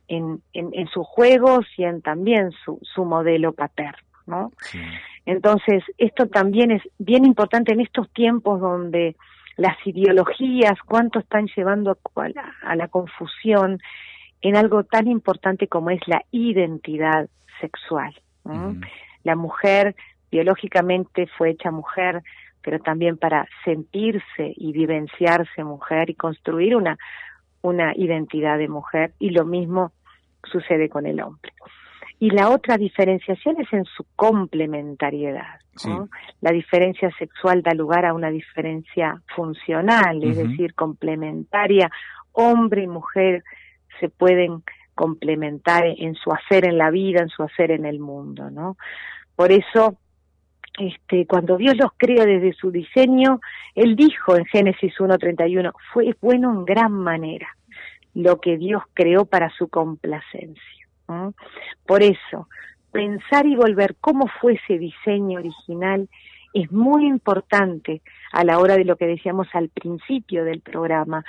en, 0.09 0.43
en, 0.53 0.87
sus 0.89 1.07
juegos 1.07 1.67
y 1.77 1.85
en 1.85 2.03
también 2.03 2.51
su, 2.65 2.79
su 2.83 3.05
modelo 3.05 3.53
paterno, 3.53 4.03
¿no? 4.27 4.53
Entonces, 5.27 5.83
esto 5.97 6.27
también 6.29 6.71
es 6.71 6.83
bien 6.99 7.25
importante 7.25 7.73
en 7.73 7.81
estos 7.81 8.11
tiempos 8.13 8.61
donde 8.61 9.17
las 9.57 9.77
ideologías, 9.87 10.79
cuánto 10.85 11.21
están 11.21 11.47
llevando 11.57 11.97
a 12.17 12.29
la, 12.29 12.55
a 12.63 12.77
la 12.77 12.89
confusión 12.89 13.81
en 14.43 14.57
algo 14.57 14.85
tan 14.85 15.09
importante 15.09 15.69
como 15.69 15.91
es 15.91 16.01
la 16.07 16.23
identidad 16.31 17.29
sexual. 17.61 18.15
La 19.23 19.37
mujer 19.37 19.97
biológicamente 20.35 21.29
fue 21.39 21.51
hecha 21.51 21.71
mujer, 21.71 22.21
pero 22.61 22.81
también 22.81 23.17
para 23.17 23.47
sentirse 23.65 24.53
y 24.57 24.73
vivenciarse 24.73 25.63
mujer 25.63 26.11
y 26.11 26.15
construir 26.15 26.75
una, 26.75 26.99
una 27.63 27.93
identidad 27.95 28.59
de 28.59 28.67
mujer 28.67 29.13
y 29.21 29.31
lo 29.31 29.45
mismo 29.45 29.93
sucede 30.43 30.89
con 30.89 31.07
el 31.07 31.21
hombre. 31.21 31.53
Y 32.19 32.31
la 32.31 32.51
otra 32.51 32.77
diferenciación 32.77 33.61
es 33.61 33.73
en 33.73 33.85
su 33.85 34.05
complementariedad. 34.17 35.61
La 36.41 36.51
diferencia 36.51 37.13
sexual 37.17 37.63
da 37.63 37.73
lugar 37.75 38.05
a 38.05 38.15
una 38.15 38.31
diferencia 38.31 39.23
funcional, 39.37 40.21
es 40.25 40.37
decir, 40.37 40.75
complementaria. 40.75 41.91
Hombre 42.33 42.83
y 42.83 42.89
mujer 42.89 43.45
se 44.01 44.09
pueden 44.09 44.65
complementar 44.97 45.85
en 45.87 46.15
su 46.17 46.33
hacer 46.33 46.67
en 46.67 46.79
la 46.79 46.91
vida, 46.91 47.21
en 47.21 47.29
su 47.29 47.43
hacer 47.45 47.71
en 47.71 47.85
el 47.85 48.01
mundo, 48.01 48.51
¿no? 48.51 48.77
Por 49.37 49.51
eso, 49.51 49.97
este, 50.79 51.27
cuando 51.27 51.57
Dios 51.57 51.77
los 51.77 51.93
crea 51.97 52.25
desde 52.25 52.53
su 52.53 52.71
diseño, 52.71 53.41
Él 53.75 53.97
dijo 53.97 54.37
en 54.37 54.45
Génesis 54.47 54.95
1.31, 54.99 55.73
fue 55.93 56.17
bueno 56.21 56.51
en 56.53 56.65
gran 56.65 56.93
manera 56.93 57.49
lo 58.15 58.41
que 58.41 58.57
Dios 58.57 58.83
creó 58.93 59.25
para 59.25 59.51
su 59.51 59.69
complacencia. 59.69 60.63
Por 61.87 62.03
eso, 62.03 62.49
pensar 62.93 63.47
y 63.47 63.57
volver 63.57 63.97
cómo 64.01 64.27
fue 64.41 64.55
ese 64.55 64.79
diseño 64.79 65.39
original 65.39 66.09
es 66.55 66.71
muy 66.71 67.07
importante 67.07 68.01
a 68.33 68.45
la 68.45 68.59
hora 68.59 68.77
de 68.77 68.85
lo 68.85 68.97
que 68.97 69.07
decíamos 69.07 69.49
al 69.53 69.69
principio 69.69 70.45
del 70.45 70.61
programa, 70.61 71.25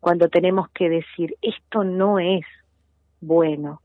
cuando 0.00 0.28
tenemos 0.28 0.70
que 0.70 0.88
decir, 0.88 1.36
esto 1.42 1.84
no 1.84 2.18
es 2.18 2.44
bueno, 3.20 3.82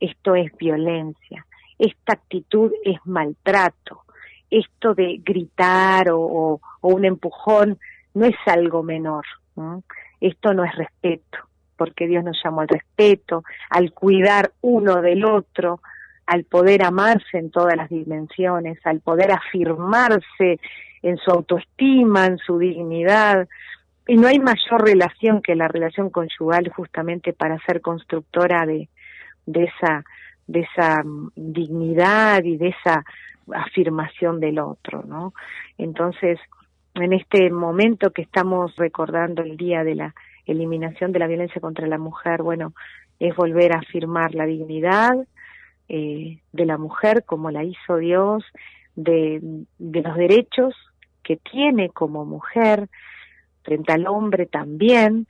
esto 0.00 0.34
es 0.34 0.50
violencia, 0.56 1.46
esta 1.78 2.14
actitud 2.14 2.72
es 2.84 2.98
maltrato, 3.04 4.04
esto 4.50 4.94
de 4.94 5.20
gritar 5.24 6.08
o, 6.10 6.60
un 6.82 7.04
empujón 7.04 7.78
no 8.14 8.26
es 8.26 8.36
algo 8.46 8.82
menor, 8.82 9.24
esto 10.20 10.54
no 10.54 10.64
es 10.64 10.74
respeto, 10.74 11.38
porque 11.76 12.06
Dios 12.06 12.24
nos 12.24 12.38
llamó 12.42 12.62
al 12.62 12.68
respeto, 12.68 13.44
al 13.70 13.92
cuidar 13.92 14.52
uno 14.60 15.00
del 15.00 15.24
otro, 15.24 15.80
al 16.26 16.44
poder 16.44 16.84
amarse 16.84 17.38
en 17.38 17.50
todas 17.50 17.76
las 17.76 17.88
dimensiones, 17.88 18.78
al 18.84 19.00
poder 19.00 19.32
afirmarse 19.32 20.60
en 21.02 21.16
su 21.18 21.30
autoestima, 21.30 22.26
en 22.26 22.38
su 22.38 22.58
dignidad. 22.58 23.48
Y 24.06 24.16
no 24.16 24.28
hay 24.28 24.38
mayor 24.38 24.84
relación 24.84 25.42
que 25.42 25.54
la 25.54 25.68
relación 25.68 26.10
conyugal 26.10 26.70
justamente 26.74 27.32
para 27.32 27.58
ser 27.60 27.80
constructora 27.80 28.66
de, 28.66 28.88
de 29.46 29.64
esa 29.64 30.04
de 30.50 30.60
esa 30.60 31.02
dignidad 31.36 32.42
y 32.42 32.56
de 32.56 32.68
esa 32.68 33.04
afirmación 33.54 34.40
del 34.40 34.58
otro, 34.58 35.04
¿no? 35.06 35.32
Entonces, 35.78 36.40
en 36.94 37.12
este 37.12 37.50
momento 37.50 38.10
que 38.10 38.22
estamos 38.22 38.74
recordando 38.76 39.42
el 39.42 39.56
día 39.56 39.84
de 39.84 39.94
la 39.94 40.14
eliminación 40.46 41.12
de 41.12 41.20
la 41.20 41.28
violencia 41.28 41.60
contra 41.60 41.86
la 41.86 41.98
mujer, 41.98 42.42
bueno, 42.42 42.72
es 43.20 43.34
volver 43.36 43.72
a 43.72 43.78
afirmar 43.78 44.34
la 44.34 44.44
dignidad 44.44 45.12
eh, 45.88 46.40
de 46.52 46.66
la 46.66 46.78
mujer 46.78 47.24
como 47.24 47.52
la 47.52 47.62
hizo 47.62 47.96
Dios, 47.96 48.44
de, 48.96 49.40
de 49.78 50.02
los 50.02 50.16
derechos 50.16 50.74
que 51.22 51.36
tiene 51.36 51.90
como 51.90 52.24
mujer 52.24 52.88
frente 53.62 53.92
al 53.92 54.08
hombre 54.08 54.46
también 54.46 55.28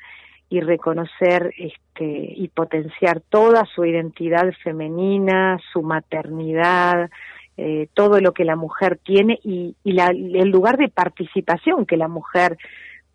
y 0.50 0.60
reconocer 0.60 1.54
este 1.56 2.34
y 2.36 2.48
potenciar 2.48 3.20
toda 3.20 3.64
su 3.66 3.84
identidad 3.84 4.52
femenina, 4.62 5.58
su 5.72 5.82
maternidad, 5.82 7.08
eh, 7.56 7.88
todo 7.94 8.20
lo 8.20 8.32
que 8.32 8.44
la 8.44 8.56
mujer 8.56 8.98
tiene 9.02 9.38
y, 9.44 9.76
y 9.84 9.92
la, 9.92 10.08
el 10.08 10.48
lugar 10.48 10.76
de 10.76 10.88
participación 10.88 11.86
que 11.86 11.96
la 11.96 12.08
mujer 12.08 12.58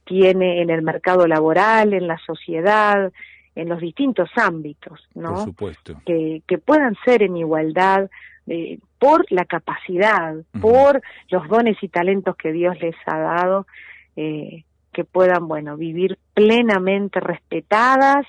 tiene 0.06 0.62
en 0.62 0.69
el 0.69 0.82
mercado 0.82 1.28
laboral, 1.28 1.93
en 1.93 2.08
la 2.08 2.17
sociedad, 2.19 3.12
en 3.56 3.69
los 3.69 3.82
distintos 3.82 4.30
ámbitos, 4.36 5.08
¿no? 5.13 5.34
Por 5.34 5.43
supuesto. 5.43 6.02
Que, 6.06 6.41
que 6.48 6.58
puedan 6.58 6.95
ser 7.04 7.21
en 7.21 7.36
igualdad 7.36 8.10
eh, 8.48 8.80
por 9.00 9.26
la 9.30 9.45
capacidad, 9.45 10.36
por 10.62 11.02
los 11.30 11.48
dones 11.50 11.78
y 11.82 11.89
talentos 11.89 12.38
que 12.38 12.54
Dios 12.54 12.80
les 12.80 12.95
ha 13.08 13.17
dado, 13.17 13.67
eh, 14.15 14.63
que 14.96 15.04
puedan, 15.04 15.50
bueno, 15.50 15.76
vivir 15.76 16.18
plenamente 16.34 17.20
respetadas, 17.20 18.26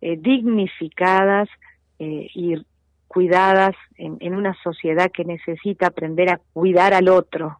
eh, 0.00 0.16
dignificadas 0.16 1.48
eh, 1.98 2.28
y 2.32 2.54
cuidadas 3.08 3.74
en, 3.96 4.16
en, 4.20 4.36
una 4.36 4.54
sociedad 4.62 5.10
que 5.10 5.24
necesita 5.24 5.88
aprender 5.88 6.30
a 6.30 6.40
cuidar 6.52 6.94
al 6.94 7.08
otro 7.08 7.58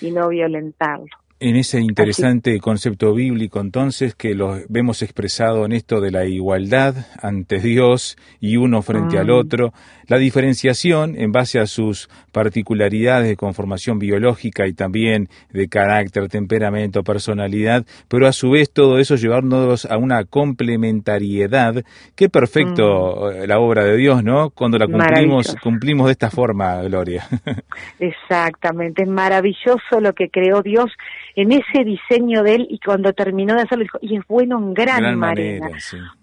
y 0.00 0.10
no 0.10 0.28
violentarlo 0.28 1.23
en 1.44 1.56
ese 1.56 1.78
interesante 1.78 2.58
concepto 2.58 3.12
bíblico 3.12 3.60
entonces 3.60 4.14
que 4.14 4.34
lo 4.34 4.56
vemos 4.70 5.02
expresado 5.02 5.66
en 5.66 5.72
esto 5.72 6.00
de 6.00 6.10
la 6.10 6.24
igualdad 6.24 6.94
ante 7.20 7.58
Dios 7.58 8.16
y 8.40 8.56
uno 8.56 8.80
frente 8.80 9.18
al 9.18 9.26
mm. 9.26 9.38
otro, 9.38 9.74
la 10.06 10.16
diferenciación 10.16 11.16
en 11.20 11.32
base 11.32 11.60
a 11.60 11.66
sus 11.66 12.08
particularidades 12.32 13.28
de 13.28 13.36
conformación 13.36 13.98
biológica 13.98 14.66
y 14.66 14.72
también 14.72 15.28
de 15.50 15.68
carácter, 15.68 16.28
temperamento, 16.28 17.02
personalidad, 17.02 17.84
pero 18.08 18.26
a 18.26 18.32
su 18.32 18.50
vez 18.50 18.70
todo 18.72 18.98
eso 18.98 19.16
llevándonos 19.16 19.84
a 19.84 19.98
una 19.98 20.24
complementariedad. 20.24 21.84
Qué 22.16 22.30
perfecto 22.30 23.30
mm. 23.30 23.46
la 23.46 23.58
obra 23.58 23.84
de 23.84 23.98
Dios, 23.98 24.24
¿no? 24.24 24.48
Cuando 24.48 24.78
la 24.78 24.86
cumplimos, 24.86 25.54
cumplimos 25.62 26.06
de 26.06 26.12
esta 26.12 26.30
forma, 26.30 26.80
Gloria. 26.84 27.26
Exactamente, 27.98 29.02
es 29.02 29.08
maravilloso 29.10 30.00
lo 30.00 30.14
que 30.14 30.30
creó 30.30 30.62
Dios 30.62 30.90
en 31.36 31.52
ese 31.52 31.84
diseño 31.84 32.42
de 32.42 32.54
él 32.54 32.66
y 32.70 32.78
cuando 32.78 33.12
terminó 33.12 33.54
de 33.54 33.62
hacerlo 33.62 33.82
dijo, 33.82 33.98
y 34.00 34.16
es 34.16 34.26
bueno 34.26 34.58
en 34.58 34.74
gran, 34.74 35.18
manera, 35.18 35.68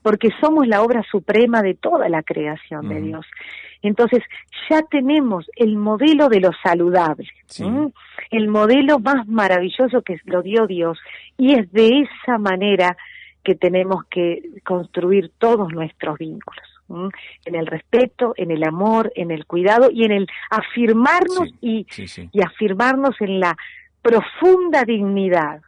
porque 0.02 0.30
somos 0.40 0.68
la 0.68 0.82
obra 0.82 1.04
suprema 1.10 1.62
de 1.62 1.74
toda 1.74 2.08
la 2.10 2.24
creación 2.24 2.88
de 2.88 3.02
Dios. 3.02 3.26
Entonces 3.82 4.24
ya 4.70 4.82
tenemos 4.84 5.50
el 5.56 5.76
modelo 5.76 6.30
de 6.30 6.40
lo 6.40 6.52
saludable, 6.64 7.28
el 8.30 8.48
modelo 8.48 9.00
más 9.00 9.28
maravilloso 9.28 10.02
que 10.02 10.18
lo 10.26 10.42
dio 10.42 10.68
Dios 10.68 11.00
y 11.38 11.56
es 11.56 11.72
de 11.72 12.04
esa 12.04 12.38
manera 12.38 12.96
que 13.44 13.56
tenemos 13.56 14.06
que 14.06 14.44
construir 14.64 15.32
todos 15.40 15.74
nuestros 15.74 16.18
vínculos 16.20 16.72
en 17.46 17.56
el 17.56 17.68
respeto, 17.68 18.34
en 18.38 18.52
el 18.52 18.64
amor, 18.64 19.12
en 19.16 19.32
el 19.32 19.46
cuidado 19.46 19.90
y 19.92 20.04
en 20.04 20.12
el 20.12 20.28
afirmarnos 20.50 21.50
y, 21.62 21.88
y 22.32 22.42
afirmarnos 22.42 23.16
en 23.22 23.40
la 23.40 23.58
profunda 24.02 24.84
dignidad 24.84 25.62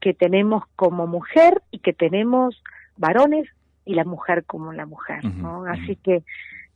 que 0.00 0.14
tenemos 0.14 0.64
como 0.76 1.06
mujer 1.06 1.62
y 1.70 1.78
que 1.80 1.92
tenemos 1.92 2.62
varones 2.96 3.48
y 3.84 3.94
la 3.94 4.04
mujer 4.04 4.44
como 4.44 4.72
la 4.72 4.86
mujer, 4.86 5.24
¿no? 5.24 5.64
Así 5.66 5.96
que 5.96 6.22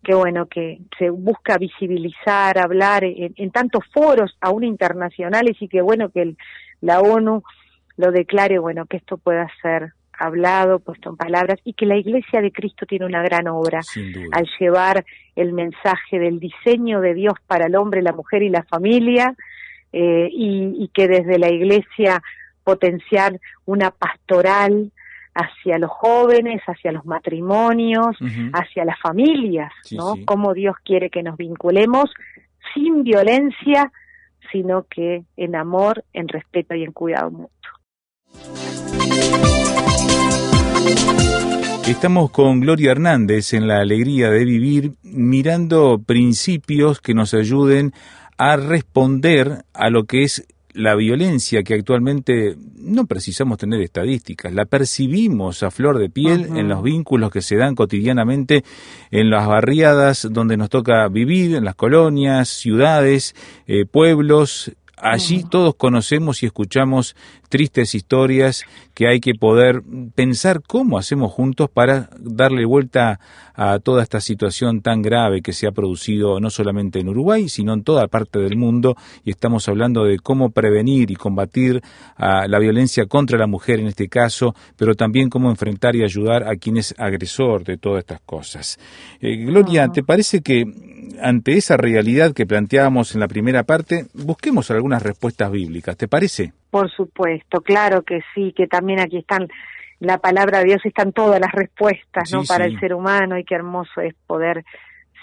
qué 0.02 0.14
bueno 0.14 0.46
que 0.46 0.81
se 0.98 1.11
busca 1.11 1.59
visibilizar, 1.59 2.59
hablar 2.59 3.04
en, 3.04 3.50
tantos 3.50 3.85
foros 3.92 4.37
aún 4.40 4.64
internacionales 4.64 5.57
y 5.61 5.68
que 5.68 5.83
bueno 5.83 6.11
que 6.11 6.35
la 6.81 7.00
ONU 7.00 7.42
lo 7.96 8.12
declare, 8.12 8.59
bueno, 8.59 8.87
que 8.87 8.98
esto 8.98 9.16
pueda 9.18 9.48
ser 9.61 9.92
hablado, 10.18 10.81
puesto 10.81 11.11
en 11.11 11.16
palabras, 11.16 11.59
y 11.64 11.74
que 11.74 11.87
la 11.87 11.96
Iglesia 11.96 12.40
de 12.40 12.50
Cristo 12.50 12.87
tiene 12.87 13.07
una 13.07 13.22
gran 13.22 13.46
obra 13.48 13.81
al 14.33 14.48
llevar 14.59 15.04
el 15.37 15.52
mensaje 15.52 16.18
del 16.18 16.40
diseño 16.40 17.00
de 17.00 17.14
Dios 17.14 17.35
para 17.46 17.66
el 17.66 17.76
hombre, 17.76 18.02
la 18.02 18.12
mujer 18.12 18.42
y 18.42 18.48
la 18.48 18.64
familia, 18.64 19.37
eh, 19.92 20.29
y, 20.31 20.90
que 20.92 21.09
desde 21.09 21.38
la 21.38 21.51
iglesia 21.51 22.22
potenciar 22.64 23.38
una 23.64 23.90
pastoral 23.90 24.92
hacia 25.35 25.79
los 25.79 25.90
jóvenes, 25.90 26.61
hacia 26.66 26.92
los 26.92 27.07
matrimonios, 27.07 28.16
hacia 28.53 28.85
las 28.85 28.98
familias, 29.01 29.72
¿no? 29.92 30.14
Cómo 30.24 30.53
Dios 30.53 30.77
quiere 30.85 31.11
que 31.11 31.22
nos 31.22 31.37
vinculemos 31.37 32.11
sin 32.74 33.05
violencia, 33.05 33.92
sino 34.51 34.85
que 34.90 35.24
en 35.37 35.55
amor, 35.55 36.05
en 36.12 36.29
respeto 36.29 36.74
y 36.74 36.83
en 36.83 36.92
cuidado 36.92 37.31
mutuo. 37.31 37.48
Estamos 41.88 42.31
con 42.31 42.61
Gloria 42.61 42.92
Hernández 42.92 43.55
en 43.55 43.66
la 43.66 43.81
alegría 43.81 44.31
de 44.31 44.44
vivir, 44.44 44.92
mirando 45.03 45.98
principios 46.05 47.01
que 47.01 47.14
nos 47.14 47.33
ayuden 47.33 47.92
a 48.38 48.57
responder 48.57 49.64
a 49.74 49.90
lo 49.90 50.05
que 50.05 50.22
es 50.22 50.46
la 50.72 50.94
violencia 50.94 51.64
que 51.64 51.74
actualmente 51.74 52.57
no 52.77 53.07
precisamos 53.07 53.59
tener 53.59 53.81
estadísticas, 53.81 54.53
la 54.53 54.64
percibimos 54.64 55.62
a 55.62 55.70
flor 55.70 55.98
de 55.98 56.09
piel 56.09 56.57
en 56.57 56.68
los 56.68 56.83
vínculos 56.83 57.33
que 57.33 57.42
se 57.42 57.57
dan 57.57 57.74
cotidianamente 57.74 58.64
en 59.11 59.29
las 59.29 59.46
barriadas 59.48 60.29
donde 60.31 60.57
nos 60.57 60.70
toca 60.70 61.09
vivir, 61.09 61.57
en 61.57 61.64
las 61.64 61.74
colonias, 61.74 62.48
ciudades, 62.48 63.35
eh, 63.66 63.85
pueblos. 63.87 64.72
Allí 65.00 65.44
todos 65.48 65.74
conocemos 65.76 66.42
y 66.42 66.46
escuchamos 66.46 67.14
tristes 67.48 67.94
historias 67.94 68.64
que 68.94 69.08
hay 69.08 69.20
que 69.20 69.34
poder 69.34 69.82
pensar 70.14 70.61
cómo 70.66 70.98
hacemos 70.98 71.32
juntos 71.32 71.70
para 71.72 72.11
darle 72.18 72.64
vuelta 72.64 73.20
a 73.54 73.78
toda 73.78 74.02
esta 74.02 74.20
situación 74.20 74.82
tan 74.82 75.02
grave 75.02 75.40
que 75.40 75.52
se 75.52 75.66
ha 75.66 75.72
producido 75.72 76.40
no 76.40 76.50
solamente 76.50 77.00
en 77.00 77.08
Uruguay, 77.08 77.48
sino 77.48 77.74
en 77.74 77.82
toda 77.82 78.06
parte 78.08 78.38
del 78.38 78.56
mundo, 78.56 78.96
y 79.24 79.30
estamos 79.30 79.68
hablando 79.68 80.04
de 80.04 80.18
cómo 80.18 80.50
prevenir 80.50 81.11
y 81.11 81.16
combatir 81.16 81.80
a 82.16 82.46
la 82.46 82.58
violencia 82.58 83.06
contra 83.06 83.38
la 83.38 83.46
mujer 83.46 83.80
en 83.80 83.87
este 83.87 84.08
caso, 84.08 84.54
pero 84.76 84.94
también 84.94 85.30
cómo 85.30 85.50
enfrentar 85.50 85.96
y 85.96 86.04
ayudar 86.04 86.48
a 86.48 86.56
quien 86.56 86.76
es 86.76 86.94
agresor 86.98 87.64
de 87.64 87.78
todas 87.78 88.00
estas 88.00 88.20
cosas. 88.20 88.78
Eh, 89.20 89.37
Gloria, 89.37 89.88
¿te 89.88 90.02
parece 90.02 90.40
que 90.40 90.64
ante 91.20 91.56
esa 91.56 91.76
realidad 91.76 92.32
que 92.32 92.46
planteábamos 92.46 93.14
en 93.14 93.20
la 93.20 93.28
primera 93.28 93.64
parte, 93.64 94.06
busquemos 94.14 94.70
algunas 94.88 95.03
respuestas 95.03 95.51
bíblicas? 95.51 95.96
¿Te 95.96 96.09
parece? 96.09 96.53
Por 96.70 96.90
supuesto, 96.90 97.61
claro 97.61 98.03
que 98.03 98.20
sí, 98.35 98.53
que 98.57 98.66
también 98.66 99.01
aquí 99.01 99.18
están 99.18 99.48
la 100.01 100.18
palabra 100.18 100.61
de 100.61 100.66
Dios, 100.66 100.81
están 100.85 101.12
todas 101.12 101.40
las 101.40 101.53
respuestas, 101.53 102.33
¿no? 102.33 102.42
Para 102.44 102.66
el 102.66 102.79
ser 102.81 102.94
humano 102.94 103.37
y 103.37 103.44
qué 103.44 103.57
hermoso 103.57 104.01
es 104.01 104.14
poder 104.27 104.64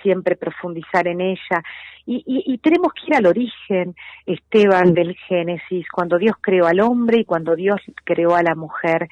siempre 0.04 0.36
profundizar 0.36 1.08
en 1.08 1.22
ella. 1.22 1.64
Y, 2.06 2.24
y, 2.28 2.58
tenemos 2.60 2.94
que 2.94 3.08
ir 3.08 3.16
al 3.16 3.26
origen, 3.26 3.96
Esteban, 4.28 4.94
del 4.94 5.16
Génesis, 5.28 5.88
cuando 5.92 6.20
Dios 6.20 6.36
creó 6.40 6.68
al 6.68 6.80
hombre 6.82 7.22
y 7.22 7.26
cuando 7.26 7.56
Dios 7.56 7.82
creó 8.04 8.36
a 8.36 8.44
la 8.44 8.54
mujer. 8.54 9.08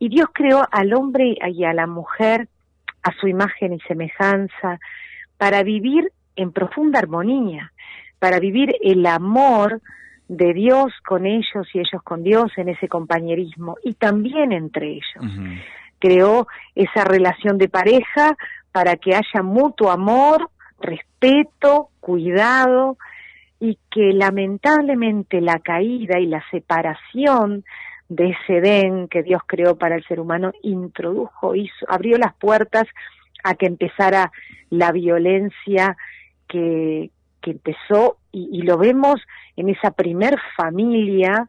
Y 0.00 0.08
Dios 0.08 0.28
creó 0.32 0.66
al 0.72 0.92
hombre 0.94 1.36
y 1.46 1.64
a 1.64 1.72
la 1.72 1.86
mujer 1.86 2.48
a 3.02 3.12
su 3.20 3.28
imagen 3.28 3.74
y 3.74 3.80
semejanza 3.80 4.80
para 5.36 5.62
vivir 5.62 6.10
en 6.34 6.52
profunda 6.52 6.98
armonía, 6.98 7.72
para 8.18 8.38
vivir 8.40 8.74
el 8.82 9.04
amor 9.06 9.80
de 10.28 10.52
Dios 10.54 10.92
con 11.06 11.26
ellos 11.26 11.68
y 11.72 11.78
ellos 11.78 12.02
con 12.02 12.22
Dios 12.22 12.50
en 12.56 12.68
ese 12.68 12.88
compañerismo 12.88 13.76
y 13.84 13.94
también 13.94 14.52
entre 14.52 14.92
ellos. 14.92 15.32
Creó 15.98 16.46
esa 16.74 17.04
relación 17.04 17.58
de 17.58 17.68
pareja 17.68 18.36
para 18.72 18.96
que 18.96 19.14
haya 19.14 19.42
mutuo 19.42 19.90
amor, 19.90 20.50
respeto, 20.80 21.90
cuidado 22.00 22.98
y 23.60 23.78
que 23.90 24.12
lamentablemente 24.12 25.40
la 25.40 25.60
caída 25.60 26.18
y 26.18 26.26
la 26.26 26.42
separación 26.50 27.64
de 28.08 28.30
ese 28.30 28.58
Edén 28.58 29.08
que 29.08 29.22
Dios 29.22 29.42
creó 29.46 29.76
para 29.76 29.96
el 29.96 30.04
ser 30.04 30.20
humano 30.20 30.52
introdujo, 30.62 31.54
hizo, 31.54 31.86
abrió 31.88 32.18
las 32.18 32.34
puertas 32.34 32.84
a 33.42 33.54
que 33.54 33.66
empezara 33.66 34.30
la 34.70 34.92
violencia 34.92 35.96
que, 36.48 37.10
que 37.46 37.52
empezó 37.52 38.16
y, 38.32 38.62
lo 38.62 38.76
vemos 38.76 39.20
en 39.56 39.68
esa 39.68 39.92
primer 39.92 40.36
familia 40.56 41.46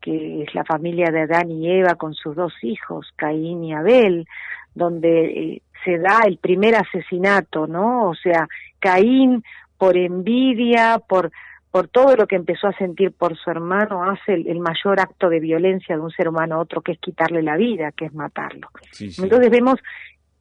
que 0.00 0.42
es 0.42 0.54
la 0.54 0.64
familia 0.64 1.10
de 1.12 1.22
Adán 1.22 1.50
y 1.50 1.70
Eva 1.70 1.94
con 1.94 2.14
sus 2.14 2.34
dos 2.34 2.52
hijos, 2.62 3.12
Caín 3.16 3.64
y 3.64 3.72
Abel, 3.72 4.26
donde 4.74 5.24
eh, 5.24 5.62
se 5.84 5.98
da 5.98 6.20
el 6.26 6.38
primer 6.38 6.74
asesinato, 6.74 7.66
¿no? 7.66 8.10
O 8.10 8.14
sea, 8.14 8.46
Caín 8.78 9.42
por 9.78 9.96
envidia, 9.96 11.00
por 11.08 11.30
por 11.70 11.88
todo 11.88 12.16
lo 12.16 12.26
que 12.26 12.36
empezó 12.36 12.68
a 12.68 12.78
sentir 12.78 13.12
por 13.12 13.36
su 13.36 13.50
hermano, 13.50 14.02
hace 14.02 14.32
el, 14.32 14.60
mayor 14.60 14.98
acto 14.98 15.28
de 15.28 15.40
violencia 15.40 15.94
de 15.94 16.00
un 16.00 16.10
ser 16.10 16.26
humano 16.26 16.54
a 16.54 16.58
otro, 16.60 16.80
que 16.80 16.92
es 16.92 16.98
quitarle 16.98 17.42
la 17.42 17.56
vida, 17.56 17.92
que 17.92 18.06
es 18.06 18.14
matarlo. 18.14 18.70
Entonces 18.98 19.50
vemos 19.50 19.74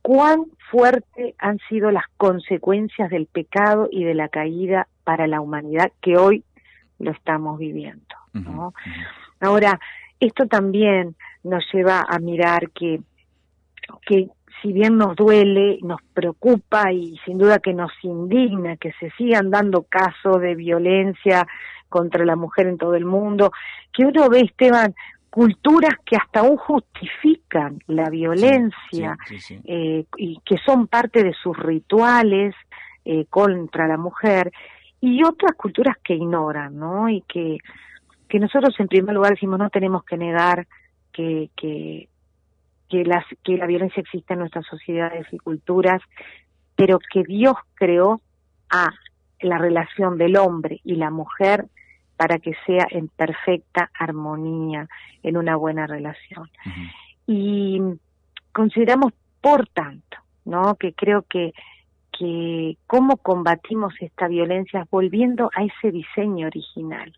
cuán 0.01 0.45
fuerte 0.71 1.35
han 1.39 1.59
sido 1.67 1.91
las 1.91 2.05
consecuencias 2.15 3.09
del 3.09 3.25
pecado 3.25 3.89
y 3.91 4.05
de 4.05 4.13
la 4.13 4.29
caída 4.29 4.87
para 5.05 5.27
la 5.27 5.39
humanidad 5.39 5.93
que 6.01 6.17
hoy 6.17 6.43
lo 6.99 7.11
estamos 7.11 7.57
viviendo. 7.57 8.03
Ahora, 9.39 9.79
esto 10.19 10.47
también 10.47 11.15
nos 11.43 11.63
lleva 11.71 12.03
a 12.07 12.19
mirar 12.19 12.71
que, 12.71 12.99
que 14.05 14.27
si 14.61 14.73
bien 14.73 14.97
nos 14.97 15.15
duele, 15.15 15.79
nos 15.81 16.01
preocupa 16.13 16.91
y 16.91 17.17
sin 17.23 17.37
duda 17.37 17.59
que 17.59 17.73
nos 17.73 17.91
indigna 18.01 18.75
que 18.77 18.91
se 18.99 19.11
sigan 19.11 19.51
dando 19.51 19.83
casos 19.83 20.41
de 20.41 20.55
violencia 20.55 21.47
contra 21.87 22.25
la 22.25 22.35
mujer 22.35 22.67
en 22.67 22.77
todo 22.77 22.95
el 22.95 23.05
mundo, 23.05 23.51
que 23.93 24.03
uno 24.03 24.27
ve, 24.29 24.41
Esteban, 24.41 24.95
culturas 25.29 25.93
que 26.05 26.15
hasta 26.15 26.39
aún 26.39 26.57
justifican 26.57 27.79
la 27.87 28.09
violencia 28.09 29.17
eh, 29.65 30.05
y 30.17 30.39
que 30.45 30.57
son 30.65 30.87
parte 30.87 31.23
de 31.23 31.33
sus 31.33 31.57
rituales 31.57 32.55
eh, 33.03 33.25
contra 33.29 33.87
la 33.87 33.97
mujer 33.97 34.51
y 35.05 35.23
otras 35.23 35.53
culturas 35.55 35.97
que 36.03 36.15
ignoran, 36.15 36.79
¿no? 36.79 37.07
Y 37.07 37.21
que, 37.21 37.59
que 38.27 38.39
nosotros 38.39 38.73
en 38.79 38.87
primer 38.87 39.13
lugar 39.13 39.33
decimos 39.33 39.59
no 39.59 39.69
tenemos 39.69 40.03
que 40.03 40.17
negar 40.17 40.67
que, 41.13 41.51
que, 41.55 42.09
que, 42.89 43.05
las, 43.05 43.23
que 43.43 43.55
la 43.55 43.67
violencia 43.67 44.01
existe 44.01 44.33
en 44.33 44.39
nuestras 44.39 44.65
sociedades 44.65 45.27
y 45.31 45.37
culturas, 45.37 46.01
pero 46.75 46.97
que 46.97 47.23
Dios 47.23 47.53
creó 47.75 48.19
a 48.71 48.89
la 49.41 49.59
relación 49.59 50.17
del 50.17 50.37
hombre 50.37 50.81
y 50.83 50.95
la 50.95 51.11
mujer 51.11 51.67
para 52.17 52.39
que 52.39 52.53
sea 52.65 52.87
en 52.89 53.07
perfecta 53.09 53.91
armonía, 53.93 54.87
en 55.21 55.37
una 55.37 55.55
buena 55.55 55.85
relación. 55.85 56.49
Y 57.27 57.79
consideramos, 58.51 59.13
por 59.39 59.67
tanto, 59.67 60.17
¿no? 60.45 60.75
que 60.75 60.93
creo 60.93 61.25
que 61.29 61.53
que 62.17 62.77
cómo 62.87 63.17
combatimos 63.17 63.93
esta 63.99 64.27
violencia 64.27 64.87
volviendo 64.89 65.49
a 65.55 65.63
ese 65.63 65.91
diseño 65.91 66.47
original, 66.47 67.13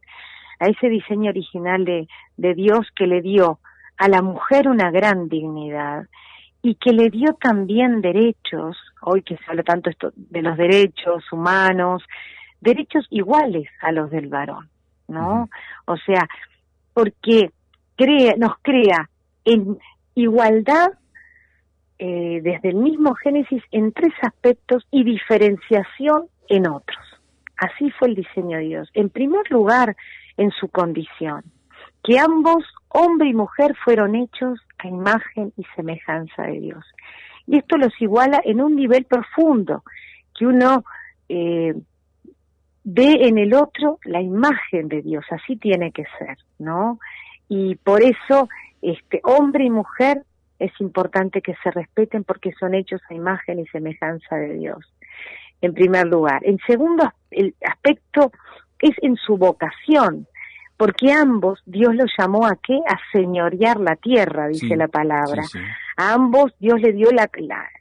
a 0.60 0.66
ese 0.66 0.90
diseño 0.90 1.30
original 1.30 1.86
de, 1.86 2.08
de 2.38 2.54
Dios 2.56 2.88
que 2.96 3.08
le 3.08 3.22
dio 3.22 3.60
a 3.98 4.08
la 4.08 4.22
mujer 4.22 4.68
una 4.68 4.92
gran 4.92 5.28
dignidad 5.30 6.08
y 6.62 6.76
que 6.76 6.92
le 6.92 7.10
dio 7.10 7.34
también 7.34 8.02
derechos, 8.02 8.78
hoy 9.02 9.22
que 9.22 9.38
se 9.38 9.44
habla 9.48 9.64
tanto 9.64 9.90
esto 9.90 10.12
de 10.16 10.42
los 10.42 10.58
derechos 10.58 11.24
humanos, 11.32 12.04
derechos 12.60 13.06
iguales 13.10 13.70
a 13.82 13.92
los 13.92 14.10
del 14.10 14.28
varón, 14.28 14.70
¿no? 15.08 15.50
O 15.86 15.98
sea, 15.98 16.28
porque 16.94 17.52
crea, 17.96 18.36
nos 18.38 18.54
crea 18.62 19.10
en 19.46 19.78
igualdad 20.16 20.90
eh, 22.00 22.42
desde 22.44 22.70
el 22.70 22.76
mismo 22.76 23.16
Génesis 23.16 23.64
en 23.72 23.92
tres 23.92 24.14
aspectos 24.22 24.86
y 24.92 25.04
diferenciación 25.04 26.28
en 26.50 26.68
otros. 26.68 27.04
Así 27.58 27.90
fue 27.92 28.10
el 28.10 28.16
diseño 28.16 28.58
de 28.58 28.66
Dios. 28.66 28.90
En 28.94 29.10
primer 29.10 29.50
lugar, 29.52 29.96
en 30.38 30.52
su 30.52 30.68
condición, 30.70 31.44
que 32.04 32.20
ambos, 32.20 32.64
hombre 32.90 33.30
y 33.30 33.34
mujer, 33.34 33.76
fueron 33.84 34.16
hechos 34.16 34.60
a 34.78 34.88
imagen 34.88 35.54
y 35.58 35.64
semejanza 35.76 36.44
de 36.44 36.60
Dios. 36.60 36.86
Y 37.48 37.58
esto 37.58 37.78
los 37.78 37.94
iguala 38.00 38.42
en 38.44 38.62
un 38.62 38.76
nivel 38.76 39.06
profundo, 39.06 39.84
que 40.38 40.46
uno 40.46 40.84
eh, 41.30 41.74
ve 42.84 43.28
en 43.28 43.38
el 43.38 43.54
otro 43.54 44.00
la 44.06 44.22
imagen 44.22 44.88
de 44.88 45.02
Dios, 45.02 45.26
así 45.32 45.56
tiene 45.58 45.92
que 45.92 46.06
ser, 46.18 46.38
¿no? 46.60 47.00
Y 47.50 47.76
por 47.76 48.04
eso, 48.04 48.48
este, 48.82 49.20
hombre 49.24 49.66
y 49.66 49.70
mujer 49.70 50.24
es 50.60 50.72
importante 50.80 51.42
que 51.42 51.56
se 51.64 51.72
respeten 51.72 52.24
porque 52.24 52.52
son 52.60 52.74
hechos 52.74 53.02
a 53.10 53.14
imagen 53.14 53.60
y 53.60 53.68
semejanza 53.68 54.36
de 54.36 54.54
Dios, 54.54 54.80
en 55.62 55.74
primer 55.74 56.08
lugar. 56.08 56.42
En 56.44 56.58
segundo 56.68 57.12
el 57.32 57.56
aspecto 57.66 58.32
es 58.80 58.96
en 59.02 59.16
su 59.16 59.38
vocación, 59.38 60.28
porque 60.78 61.12
ambos 61.12 61.62
Dios 61.66 61.96
los 61.96 62.12
llamó 62.18 62.46
a 62.46 62.56
qué? 62.62 62.80
A 62.88 62.98
señorear 63.12 63.80
la 63.80 63.96
tierra, 63.96 64.48
dice 64.48 64.76
la 64.76 64.88
palabra. 64.88 65.44
A 65.96 66.14
ambos 66.14 66.54
Dios 66.60 66.80
les 66.82 66.96
dio 66.96 67.10
la, 67.12 67.30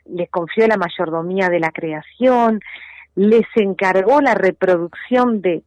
les 0.07 0.31
confió 0.31 0.67
la 0.67 0.79
mayordomía 0.79 1.49
de 1.49 1.61
la 1.61 1.71
creación, 1.71 2.61
les 3.15 3.47
encargó 3.57 4.21
la 4.21 4.35
reproducción 4.35 5.43
de 5.43 5.63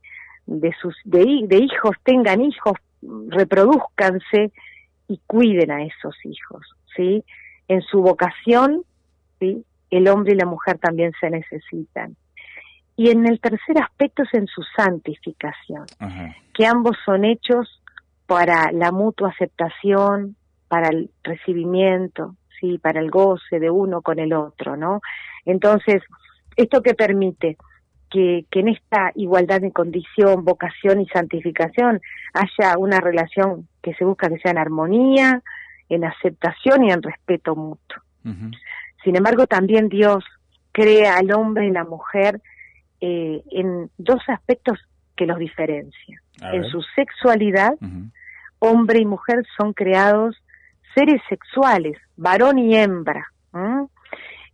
de 0.50 0.74
sus 0.82 0.95
de, 1.04 1.41
de 1.48 1.58
hijos, 1.58 1.95
tengan 2.04 2.41
hijos, 2.41 2.74
reproduzcanse 3.30 4.52
y 5.08 5.19
cuiden 5.28 5.72
a 5.72 5.84
esos 5.84 6.15
hijos. 6.24 6.76
¿Sí? 6.95 7.23
En 7.67 7.82
su 7.82 8.02
vocación, 8.02 8.84
¿sí? 9.39 9.63
El 9.89 10.08
hombre 10.08 10.34
y 10.34 10.36
la 10.38 10.45
mujer 10.45 10.78
también 10.80 11.12
se 11.19 11.30
necesitan. 11.30 12.15
y 12.95 13.10
en 13.12 13.25
el 13.25 13.39
tercer 13.39 13.78
aspecto 13.82 14.23
es 14.23 14.34
en 14.34 14.47
su 14.47 14.62
santificación, 14.75 15.86
que 16.54 16.65
ambos 16.65 16.97
son 17.06 17.23
hechos 17.23 17.82
para 18.28 18.71
la 18.73 18.91
mutua 18.91 19.30
aceptación, 19.30 20.36
para 20.67 20.89
el 20.89 21.10
recibimiento, 21.23 22.36
sí, 22.60 22.78
para 22.78 22.99
el 22.99 23.10
goce 23.10 23.60
de 23.60 23.69
uno 23.69 24.02
con 24.02 24.19
el 24.19 24.34
otro, 24.34 24.75
¿no? 24.75 24.99
Entonces, 25.45 26.04
esto 26.58 26.82
que 26.82 26.93
permite 26.93 27.56
que, 28.10 28.45
que 28.52 28.60
en 28.60 28.67
esta 28.67 29.12
igualdad 29.15 29.62
de 29.62 29.71
condición, 29.71 30.43
vocación 30.43 30.99
y 30.99 31.08
santificación 31.08 32.02
haya 32.34 32.78
una 32.78 32.99
relación 32.99 33.67
que 33.82 33.93
se 33.93 34.04
busca 34.04 34.28
que 34.28 34.39
sea 34.39 34.52
en 34.52 34.58
armonía, 34.58 35.41
en 35.89 36.06
aceptación 36.06 36.84
y 36.84 36.91
en 36.91 37.02
respeto 37.02 37.56
mutuo. 37.56 38.02
Sin 39.04 39.15
embargo, 39.15 39.47
también 39.47 39.89
Dios 39.89 40.23
crea 40.71 41.17
al 41.17 41.32
hombre 41.32 41.67
y 41.67 41.71
la 41.71 41.84
mujer 41.84 42.41
eh, 43.02 43.41
en 43.52 43.89
dos 43.97 44.21
aspectos 44.28 44.80
que 45.15 45.25
los 45.25 45.38
diferencian. 45.38 46.19
En 46.54 46.63
su 46.65 46.82
sexualidad, 46.95 47.73
hombre 48.60 48.99
y 49.02 49.06
mujer 49.06 49.45
son 49.58 49.73
creados 49.73 50.41
seres 50.95 51.21
sexuales, 51.28 51.97
varón 52.15 52.60
y 52.60 52.75
hembra. 52.75 53.28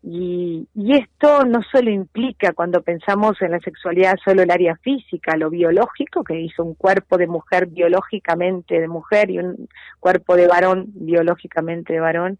Y, 0.07 0.67
esto 0.75 1.45
no 1.45 1.61
solo 1.71 1.89
implica 1.89 2.53
cuando 2.53 2.83
pensamos 2.83 3.41
en 3.41 3.51
la 3.51 3.59
sexualidad 3.59 4.13
solo 4.23 4.43
el 4.43 4.51
área 4.51 4.75
física, 4.75 5.35
lo 5.35 5.49
biológico, 5.49 6.23
que 6.23 6.39
hizo 6.39 6.63
un 6.63 6.75
cuerpo 6.75 7.17
de 7.17 7.25
mujer 7.25 7.65
biológicamente 7.65 8.79
de 8.79 8.87
mujer 8.87 9.31
y 9.31 9.39
un 9.39 9.67
cuerpo 9.99 10.35
de 10.35 10.47
varón 10.47 10.85
biológicamente 10.93 11.93
de 11.93 11.99
varón, 11.99 12.37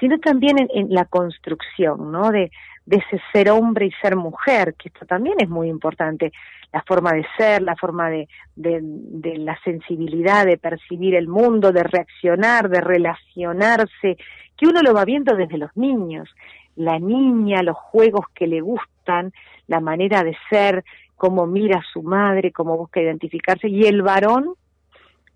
sino 0.00 0.18
también 0.18 0.56
en, 0.74 0.92
la 0.92 1.04
construcción, 1.04 2.10
¿no? 2.10 2.32
De, 2.32 2.50
ese 2.88 3.20
ser 3.32 3.50
hombre 3.50 3.86
y 3.86 3.92
ser 4.00 4.16
mujer, 4.16 4.74
que 4.74 4.88
esto 4.88 5.06
también 5.06 5.36
es 5.40 5.48
muy 5.48 5.68
importante, 5.68 6.32
la 6.72 6.82
forma 6.82 7.12
de 7.12 7.26
ser, 7.36 7.62
la 7.62 7.74
forma 7.76 8.10
de 8.10 8.28
la 8.56 9.58
sensibilidad, 9.64 10.44
de 10.46 10.56
percibir 10.56 11.14
el 11.16 11.26
mundo, 11.28 11.72
de 11.72 11.82
reaccionar, 11.82 12.68
de 12.68 12.80
relacionarse, 12.80 14.16
que 14.56 14.66
uno 14.66 14.82
lo 14.82 14.94
va 14.94 15.04
viendo 15.04 15.34
desde 15.34 15.58
los 15.58 15.76
niños 15.76 16.28
la 16.76 16.98
niña, 16.98 17.62
los 17.62 17.76
juegos 17.76 18.26
que 18.34 18.46
le 18.46 18.60
gustan, 18.60 19.32
la 19.66 19.80
manera 19.80 20.22
de 20.22 20.36
ser, 20.50 20.84
cómo 21.16 21.46
mira 21.46 21.78
a 21.78 21.92
su 21.92 22.02
madre, 22.02 22.52
cómo 22.52 22.76
busca 22.76 23.00
identificarse, 23.00 23.68
y 23.68 23.84
el 23.84 24.02
varón 24.02 24.54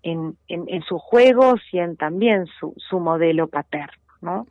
en, 0.03 0.35
en, 0.47 0.81
sus 0.83 1.01
juegos 1.01 1.61
y 1.71 1.79
en 1.79 1.95
también 1.95 2.47
su, 2.59 2.73
su 2.77 2.99
modelo 2.99 3.47
paterno, 3.47 4.01
¿no? 4.21 4.47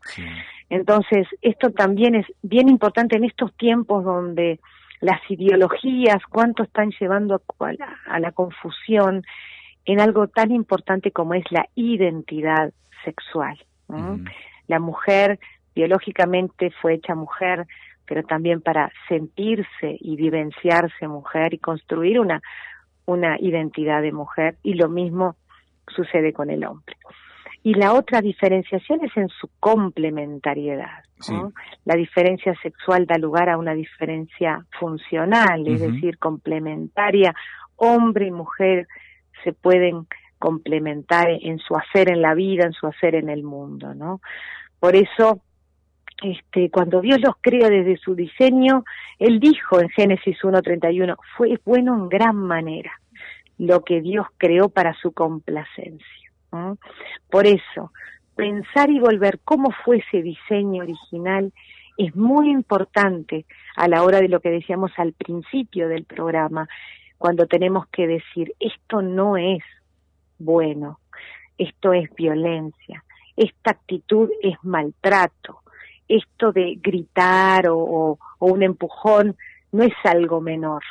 Entonces, 0.69 1.27
esto 1.43 1.71
también 1.71 2.15
es 2.15 2.27
bien 2.43 2.69
importante 2.69 3.17
en 3.17 3.25
estos 3.25 3.53
tiempos 3.57 4.05
donde 4.05 4.61
las 5.01 5.21
ideologías, 5.29 6.23
cuánto 6.29 6.63
están 6.63 6.93
llevando 7.01 7.43
a 7.59 7.73
la, 7.73 7.97
a 8.07 8.21
la 8.21 8.33
confusión 8.33 9.25
en 9.87 10.01
algo 10.01 10.29
tan 10.29 10.53
importante 10.53 11.11
como 11.11 11.35
es 11.35 11.45
la 11.51 11.67
identidad 11.75 12.73
sexual. 13.05 13.59
La 14.69 14.79
mujer 14.79 15.41
biológicamente 15.75 16.71
fue 16.83 16.95
hecha 16.95 17.15
mujer, 17.15 17.67
pero 18.07 18.23
también 18.23 18.61
para 18.61 18.91
sentirse 19.09 19.97
y 20.01 20.17
vivenciarse 20.17 21.07
mujer 21.07 21.55
y 21.55 21.59
construir 21.59 22.19
una, 22.19 22.41
una 23.07 23.39
identidad 23.39 24.03
de 24.03 24.13
mujer, 24.13 24.57
y 24.63 24.75
lo 24.75 24.89
mismo 24.89 25.37
sucede 25.95 26.33
con 26.33 26.51
el 26.51 26.65
hombre. 26.65 26.97
Y 27.63 27.75
la 27.75 27.93
otra 27.93 28.21
diferenciación 28.21 29.05
es 29.05 29.15
en 29.17 29.29
su 29.29 29.49
complementariedad. 29.61 31.05
La 31.85 31.95
diferencia 31.95 32.55
sexual 32.63 33.07
da 33.07 33.19
lugar 33.19 33.51
a 33.51 33.59
una 33.59 33.75
diferencia 33.75 34.65
funcional, 34.79 35.67
es 35.67 35.81
decir, 35.81 36.19
complementaria. 36.19 37.35
Hombre 37.77 38.29
y 38.29 38.31
mujer 38.31 38.89
se 39.45 39.53
pueden 39.53 40.07
complementar 40.39 41.29
en 41.29 41.59
su 41.59 41.77
hacer 41.77 42.11
en 42.11 42.23
la 42.23 42.35
vida, 42.35 42.65
en 42.65 42.73
su 42.73 42.87
hacer 42.87 43.15
en 43.15 43.29
el 43.29 43.43
mundo, 43.43 43.95
¿no? 43.95 44.23
Por 44.79 44.97
eso 44.97 45.43
este, 46.23 46.71
cuando 46.71 47.01
Dios 47.01 47.21
los 47.21 47.35
crea 47.41 47.69
desde 47.69 47.97
su 47.97 48.15
diseño, 48.15 48.85
Él 49.19 49.41
dijo 49.41 49.81
en 49.81 49.89
Génesis 49.89 50.39
1.31, 50.43 51.17
fue 51.37 51.59
bueno 51.65 51.95
en 51.95 52.09
gran 52.09 52.37
manera 52.37 52.93
lo 53.59 53.85
que 53.85 54.01
Dios 54.01 54.27
creó 54.39 54.69
para 54.69 54.95
su 54.95 55.13
complacencia. 55.13 56.33
Por 57.31 57.47
eso, 57.47 57.93
pensar 58.35 58.91
y 58.91 58.99
volver 58.99 59.41
cómo 59.45 59.71
fue 59.85 59.99
ese 59.99 60.23
diseño 60.23 60.83
original 60.83 61.53
es 61.97 62.17
muy 62.17 62.51
importante 62.51 63.45
a 63.77 63.87
la 63.87 64.03
hora 64.03 64.21
de 64.21 64.29
lo 64.29 64.41
que 64.41 64.51
decíamos 64.51 64.93
al 64.97 65.13
principio 65.13 65.89
del 65.89 66.05
programa, 66.05 66.69
cuando 67.19 67.47
tenemos 67.47 67.87
que 67.89 68.07
decir, 68.07 68.55
esto 68.59 69.03
no 69.03 69.37
es 69.37 69.63
bueno, 70.39 71.01
esto 71.59 71.93
es 71.93 72.09
violencia, 72.15 73.05
esta 73.37 73.73
actitud 73.73 74.31
es 74.43 74.57
maltrato, 74.63 75.61
esto 76.11 76.53
de 76.53 76.79
gritar 76.83 77.67
o, 77.69 78.19
un 78.41 78.63
empujón 78.63 79.37
no 79.73 79.85
es 79.85 79.95
algo 80.05 80.41
menor. 80.41 80.83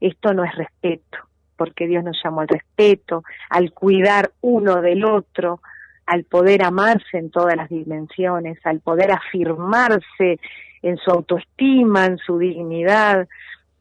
Esto 0.00 0.32
no 0.32 0.44
es 0.44 0.54
respeto, 0.54 1.18
porque 1.56 1.86
Dios 1.86 2.02
nos 2.02 2.18
llamó 2.24 2.40
al 2.40 2.48
respeto, 2.48 3.24
al 3.50 3.72
cuidar 3.72 4.32
uno 4.40 4.80
del 4.80 5.04
otro, 5.04 5.60
al 6.06 6.24
poder 6.24 6.64
amarse 6.64 7.18
en 7.18 7.30
todas 7.30 7.56
las 7.56 7.68
dimensiones, 7.68 8.58
al 8.64 8.80
poder 8.80 9.12
afirmarse 9.12 10.38
en 10.82 10.96
su 10.96 11.10
autoestima, 11.10 12.06
en 12.06 12.18
su 12.18 12.38
dignidad. 12.38 13.28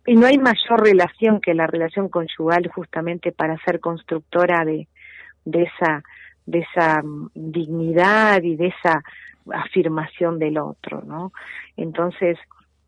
Y 0.05 0.15
no 0.15 0.27
hay 0.27 0.37
mayor 0.37 0.83
relación 0.83 1.39
que 1.39 1.53
la 1.53 1.67
relación 1.67 2.09
conyugal 2.09 2.67
justamente 2.67 3.31
para 3.31 3.57
ser 3.63 3.79
constructora 3.79 4.65
de, 4.65 4.87
de 5.45 5.63
esa 5.63 6.03
de 6.51 6.59
esa 6.59 7.01
mm, 7.01 7.31
dignidad 7.33 8.43
y 8.43 8.55
de 8.55 8.67
esa 8.67 9.03
afirmación 9.51 10.37
del 10.37 10.57
otro, 10.57 11.01
¿no? 11.03 11.31
Entonces, 11.77 12.37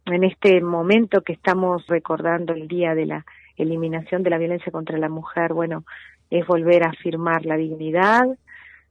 en 0.05 0.23
este 0.23 0.61
momento 0.61 1.21
que 1.21 1.33
estamos 1.33 1.87
recordando 1.87 2.53
el 2.53 2.67
día 2.67 2.93
de 2.93 3.05
la 3.05 3.25
eliminación 3.57 4.23
de 4.23 4.29
la 4.29 4.37
violencia 4.37 4.71
contra 4.71 4.97
la 4.97 5.09
mujer, 5.09 5.53
bueno, 5.53 5.85
es 6.29 6.45
volver 6.45 6.83
a 6.83 6.89
afirmar 6.89 7.45
la 7.45 7.55
dignidad 7.55 8.25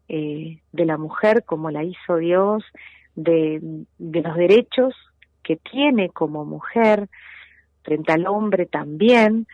eh, 0.09 0.59
de 0.73 0.85
la 0.85 0.97
mujer 0.97 1.45
como 1.45 1.71
la 1.71 1.85
hizo 1.85 2.17
Dios, 2.17 2.65
de, 3.15 3.61
de 3.99 4.23
los 4.23 4.37
derechos 4.37 4.95
que 5.43 5.57
tiene 5.57 6.09
como 6.09 6.45
mujer 6.45 7.09
frente 7.83 8.13
al 8.13 8.27
hombre 8.27 8.67
también 8.67 9.47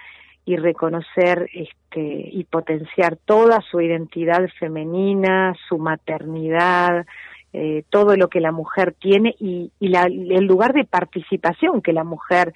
y 0.49 0.57
reconocer 0.57 1.51
este 1.53 2.31
y 2.33 2.45
potenciar 2.45 3.19
toda 3.19 3.61
su 3.71 3.83
identidad 3.83 4.49
femenina, 4.59 5.55
su 5.69 5.77
maternidad, 5.77 7.05
eh, 7.53 7.85
todo 7.91 8.17
lo 8.17 8.29
que 8.29 8.41
la 8.41 8.51
mujer 8.51 8.95
tiene 8.99 9.37
y, 9.39 9.71
el 9.79 10.47
lugar 10.47 10.73
de 10.73 10.85
participación 10.85 11.83
que 11.83 11.93
la 11.93 12.03
mujer 12.03 12.55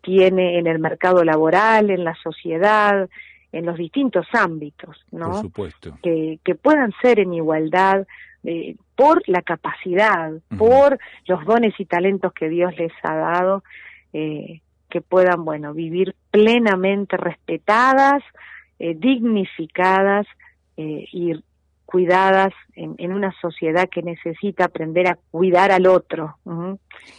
tiene 0.00 0.60
en 0.60 0.68
el 0.68 0.78
mercado 0.78 1.24
laboral, 1.24 1.90
en 1.90 2.04
la 2.04 2.14
sociedad, 2.22 3.08
en 3.50 3.66
los 3.66 3.78
distintos 3.78 4.28
ámbitos, 4.32 5.04
¿no? 5.10 5.30
Por 5.30 5.40
supuesto. 5.40 5.98
Que, 6.04 6.38
que 6.44 6.54
puedan 6.54 6.92
ser 7.02 7.18
en 7.18 7.34
igualdad 7.34 8.06
eh, 8.44 8.76
por 8.94 9.28
la 9.28 9.42
capacidad, 9.42 10.30
por 10.56 11.00
los 11.26 11.44
dones 11.44 11.74
y 11.80 11.84
talentos 11.84 12.32
que 12.32 12.48
Dios 12.48 12.76
les 12.78 12.92
ha 13.02 13.16
dado, 13.16 13.64
eh, 14.12 14.60
que 14.94 15.00
puedan, 15.00 15.44
bueno, 15.44 15.74
vivir 15.74 16.14
plenamente 16.30 17.16
respetadas, 17.16 18.22
dignificadas 18.78 20.24
y 20.76 21.32
cuidadas 21.84 22.52
en, 22.76 23.12
una 23.12 23.34
sociedad 23.40 23.88
que 23.88 24.02
necesita 24.02 24.66
aprender 24.66 25.08
a 25.08 25.18
cuidar 25.32 25.72
al 25.72 25.88
otro 25.88 26.36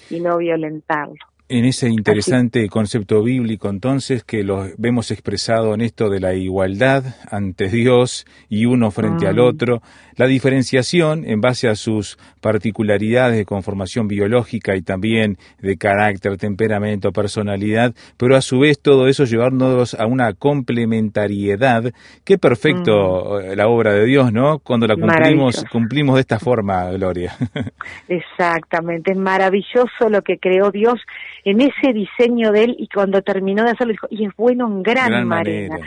y 0.10 0.22
no 0.22 0.38
violentarlo 0.38 1.35
en 1.48 1.66
ese 1.66 1.90
interesante 1.90 2.68
concepto 2.70 3.22
bíblico 3.22 3.70
entonces 3.70 4.24
que 4.24 4.44
lo 4.44 4.68
vemos 4.78 5.12
expresado 5.12 5.76
en 5.76 5.82
esto 5.82 6.10
de 6.10 6.20
la 6.20 6.34
igualdad 6.34 7.04
ante 7.30 7.68
Dios 7.68 8.26
y 8.50 8.66
uno 8.66 8.90
frente 8.90 9.28
al 9.28 9.36
mm. 9.36 9.42
otro, 9.42 9.82
la 10.16 10.26
diferenciación 10.26 11.24
en 11.26 11.42
base 11.42 11.68
a 11.68 11.76
sus 11.76 12.18
particularidades 12.42 13.38
de 13.38 13.46
conformación 13.46 14.08
biológica 14.08 14.76
y 14.76 14.82
también 14.82 15.38
de 15.60 15.78
carácter, 15.78 16.38
temperamento, 16.38 17.12
personalidad, 17.12 17.94
pero 18.18 18.36
a 18.36 18.42
su 18.42 18.60
vez 18.60 18.80
todo 18.80 19.08
eso 19.08 19.26
llevándonos 19.26 19.94
a 19.94 20.08
una 20.08 20.34
complementariedad. 20.34 21.92
Qué 22.24 22.38
perfecto 22.38 23.40
mm. 23.40 23.56
la 23.56 23.68
obra 23.68 23.94
de 23.94 24.06
Dios, 24.06 24.34
¿no? 24.34 24.60
Cuando 24.60 24.88
la 24.88 24.96
cumplimos, 24.96 25.64
cumplimos 25.72 26.16
de 26.16 26.22
esta 26.22 26.40
forma, 26.40 26.90
Gloria. 26.92 27.36
Exactamente, 28.08 29.12
es 29.12 29.18
maravilloso 29.18 30.10
lo 30.10 30.22
que 30.22 30.38
creó 30.38 30.72
Dios 30.72 31.00
en 31.46 31.62
ese 31.62 31.94
diseño 31.94 32.52
de 32.52 32.64
él 32.64 32.76
y 32.80 32.88
cuando 32.88 33.22
terminó 33.22 33.64
de 33.64 33.70
hacerlo 33.70 33.94
dijo, 33.94 34.08
y 34.10 34.26
es 34.26 34.36
bueno 34.36 34.66
en 34.66 34.82
gran, 34.82 35.28
manera, 35.28 35.78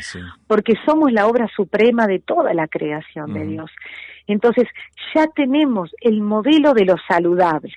porque 0.46 0.74
somos 0.86 1.12
la 1.12 1.26
obra 1.26 1.48
suprema 1.54 2.06
de 2.06 2.20
toda 2.20 2.54
la 2.54 2.68
creación 2.68 3.34
de 3.34 3.44
Dios. 3.44 3.70
Entonces 4.28 4.68
ya 5.14 5.26
tenemos 5.26 5.90
el 6.00 6.20
modelo 6.20 6.74
de 6.74 6.84
lo 6.84 6.94
saludable, 7.09 7.74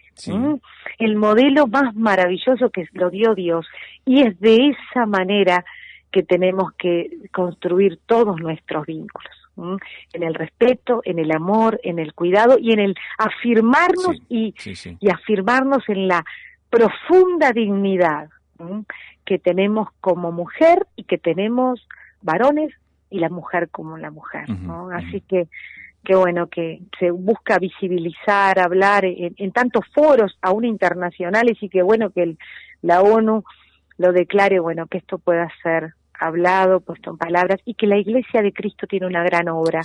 el 0.99 1.15
modelo 1.15 1.65
más 1.65 1.95
maravilloso 1.95 2.69
que 2.69 2.88
lo 2.93 3.09
dio 3.09 3.34
Dios 3.34 3.65
y 4.05 4.21
es 4.21 4.39
de 4.39 4.67
esa 4.67 5.07
manera 5.07 5.65
que 6.11 6.21
tenemos 6.21 6.73
que 6.73 7.09
construir 7.32 7.99
todos 8.05 8.39
nuestros 8.39 8.86
vínculos 8.86 9.34
en 10.13 10.23
el 10.23 10.34
respeto, 10.34 11.01
en 11.03 11.19
el 11.19 11.32
amor, 11.32 11.79
en 11.84 11.99
el 11.99 12.13
cuidado 12.13 12.57
y 12.59 12.71
en 12.71 12.79
el 12.79 12.95
afirmarnos 13.17 14.17
y, 14.29 14.53
y 14.99 15.09
afirmarnos 15.09 15.88
en 15.88 16.07
la 16.07 16.23
profunda 16.72 17.51
dignidad 17.51 18.30
que 19.26 19.38
tenemos 19.38 19.89
como 19.99 20.32
mujer 20.32 20.88
y 20.95 21.03
que 21.03 21.17
tenemos 21.17 21.88
varones 22.22 22.74
y 23.09 23.19
la 23.19 23.30
mujer 23.30 23.69
como 23.69 23.97
la 23.97 24.09
mujer. 24.09 24.45
Así 24.93 25.22
que 25.22 25.47
qué 26.03 26.15
bueno 26.15 26.47
que 26.47 26.82
se 26.97 27.11
busca 27.11 27.59
visibilizar, 27.59 28.57
hablar 28.59 29.05
en, 29.05 29.51
tantos 29.51 29.86
foros, 29.93 30.38
aún 30.41 30.65
internacionales, 30.65 31.57
y 31.61 31.69
que 31.69 31.84
bueno 31.84 32.09
que 32.09 32.38
la 32.82 33.01
ONU 33.01 33.43
lo 33.97 34.11
declare, 34.13 34.59
bueno, 34.59 34.88
que 34.88 34.97
esto 34.97 35.19
pueda 35.19 35.47
ser 35.61 35.93
hablado, 36.17 36.80
puesto 36.80 37.11
en 37.11 37.17
palabras, 37.17 37.59
y 37.65 37.74
que 37.74 37.88
la 37.88 37.97
Iglesia 37.97 38.41
de 38.41 38.53
Cristo 38.53 38.88
tiene 38.88 39.07
una 39.07 39.24
gran 39.24 39.49
obra 39.49 39.82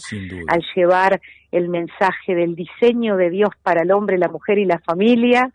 al 0.48 0.64
llevar 0.74 1.20
el 1.50 1.68
mensaje 1.68 2.34
del 2.34 2.54
diseño 2.54 3.16
de 3.16 3.30
Dios 3.30 3.50
para 3.62 3.82
el 3.82 3.90
hombre, 3.90 4.18
la 4.18 4.28
mujer 4.28 4.58
y 4.58 4.64
la 4.64 4.78
familia, 4.78 5.50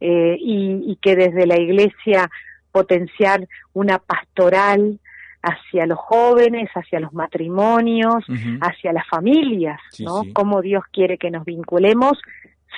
eh, 0.00 0.36
y, 0.38 0.96
que 1.02 1.16
desde 1.16 1.46
la 1.46 1.58
Iglesia 1.58 2.30
potenciar 2.72 3.46
una 3.72 3.98
pastoral 3.98 4.98
hacia 5.42 5.86
los 5.86 5.98
jóvenes, 5.98 6.68
hacia 6.74 7.00
los 7.00 7.12
matrimonios, 7.12 8.24
hacia 8.60 8.92
las 8.92 9.06
familias, 9.08 9.80
¿no? 9.98 10.22
Cómo 10.32 10.62
Dios 10.62 10.82
quiere 10.92 11.16
que 11.16 11.30
nos 11.30 11.44
vinculemos 11.44 12.18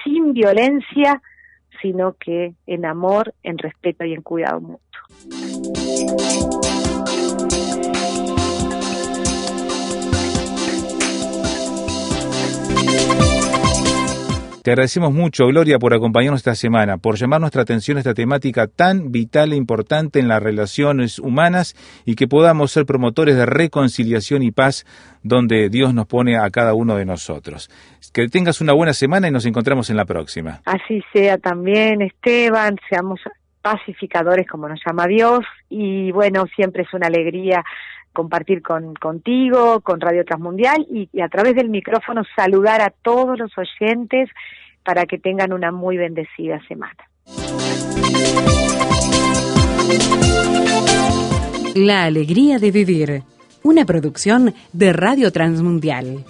sin 0.04 0.32
violencia, 0.32 1.22
sino 1.80 2.14
que 2.14 2.54
en 2.66 2.84
amor, 2.84 3.34
en 3.42 3.58
respeto 3.58 4.04
y 4.04 4.12
en 4.12 4.22
cuidado 4.22 4.60
mutuo. 4.60 4.80
Te 14.62 14.72
agradecemos 14.72 15.10
mucho, 15.14 15.46
Gloria, 15.46 15.78
por 15.78 15.94
acompañarnos 15.94 16.40
esta 16.40 16.54
semana, 16.54 16.98
por 16.98 17.16
llamar 17.16 17.40
nuestra 17.40 17.62
atención 17.62 17.96
a 17.96 18.00
esta 18.00 18.12
temática 18.12 18.66
tan 18.66 19.10
vital 19.10 19.54
e 19.54 19.56
importante 19.56 20.18
en 20.18 20.28
las 20.28 20.42
relaciones 20.42 21.18
humanas 21.18 21.74
y 22.04 22.14
que 22.14 22.28
podamos 22.28 22.70
ser 22.70 22.84
promotores 22.84 23.36
de 23.36 23.46
reconciliación 23.46 24.42
y 24.42 24.50
paz 24.50 24.84
donde 25.22 25.70
Dios 25.70 25.94
nos 25.94 26.06
pone 26.06 26.36
a 26.36 26.50
cada 26.50 26.74
uno 26.74 26.96
de 26.96 27.06
nosotros. 27.06 27.70
Que 28.12 28.28
tengas 28.28 28.60
una 28.60 28.74
buena 28.74 28.92
semana 28.92 29.28
y 29.28 29.30
nos 29.30 29.46
encontramos 29.46 29.88
en 29.88 29.96
la 29.96 30.04
próxima. 30.04 30.60
Así 30.66 31.02
sea 31.14 31.38
también, 31.38 32.02
Esteban, 32.02 32.76
seamos 32.90 33.20
pacificadores 33.62 34.46
como 34.46 34.68
nos 34.68 34.80
llama 34.86 35.06
Dios 35.06 35.40
y 35.70 36.12
bueno, 36.12 36.44
siempre 36.54 36.82
es 36.82 36.92
una 36.92 37.06
alegría 37.06 37.64
compartir 38.12 38.62
con, 38.62 38.94
contigo, 38.94 39.80
con 39.80 40.00
Radio 40.00 40.24
Transmundial 40.24 40.86
y, 40.90 41.08
y 41.12 41.20
a 41.20 41.28
través 41.28 41.54
del 41.54 41.68
micrófono 41.68 42.22
saludar 42.36 42.80
a 42.80 42.90
todos 42.90 43.38
los 43.38 43.52
oyentes 43.56 44.28
para 44.84 45.06
que 45.06 45.18
tengan 45.18 45.52
una 45.52 45.70
muy 45.70 45.96
bendecida 45.96 46.60
semana. 46.66 46.96
La 51.74 52.04
alegría 52.04 52.58
de 52.58 52.70
vivir, 52.70 53.22
una 53.62 53.84
producción 53.84 54.54
de 54.72 54.92
Radio 54.92 55.30
Transmundial. 55.30 56.24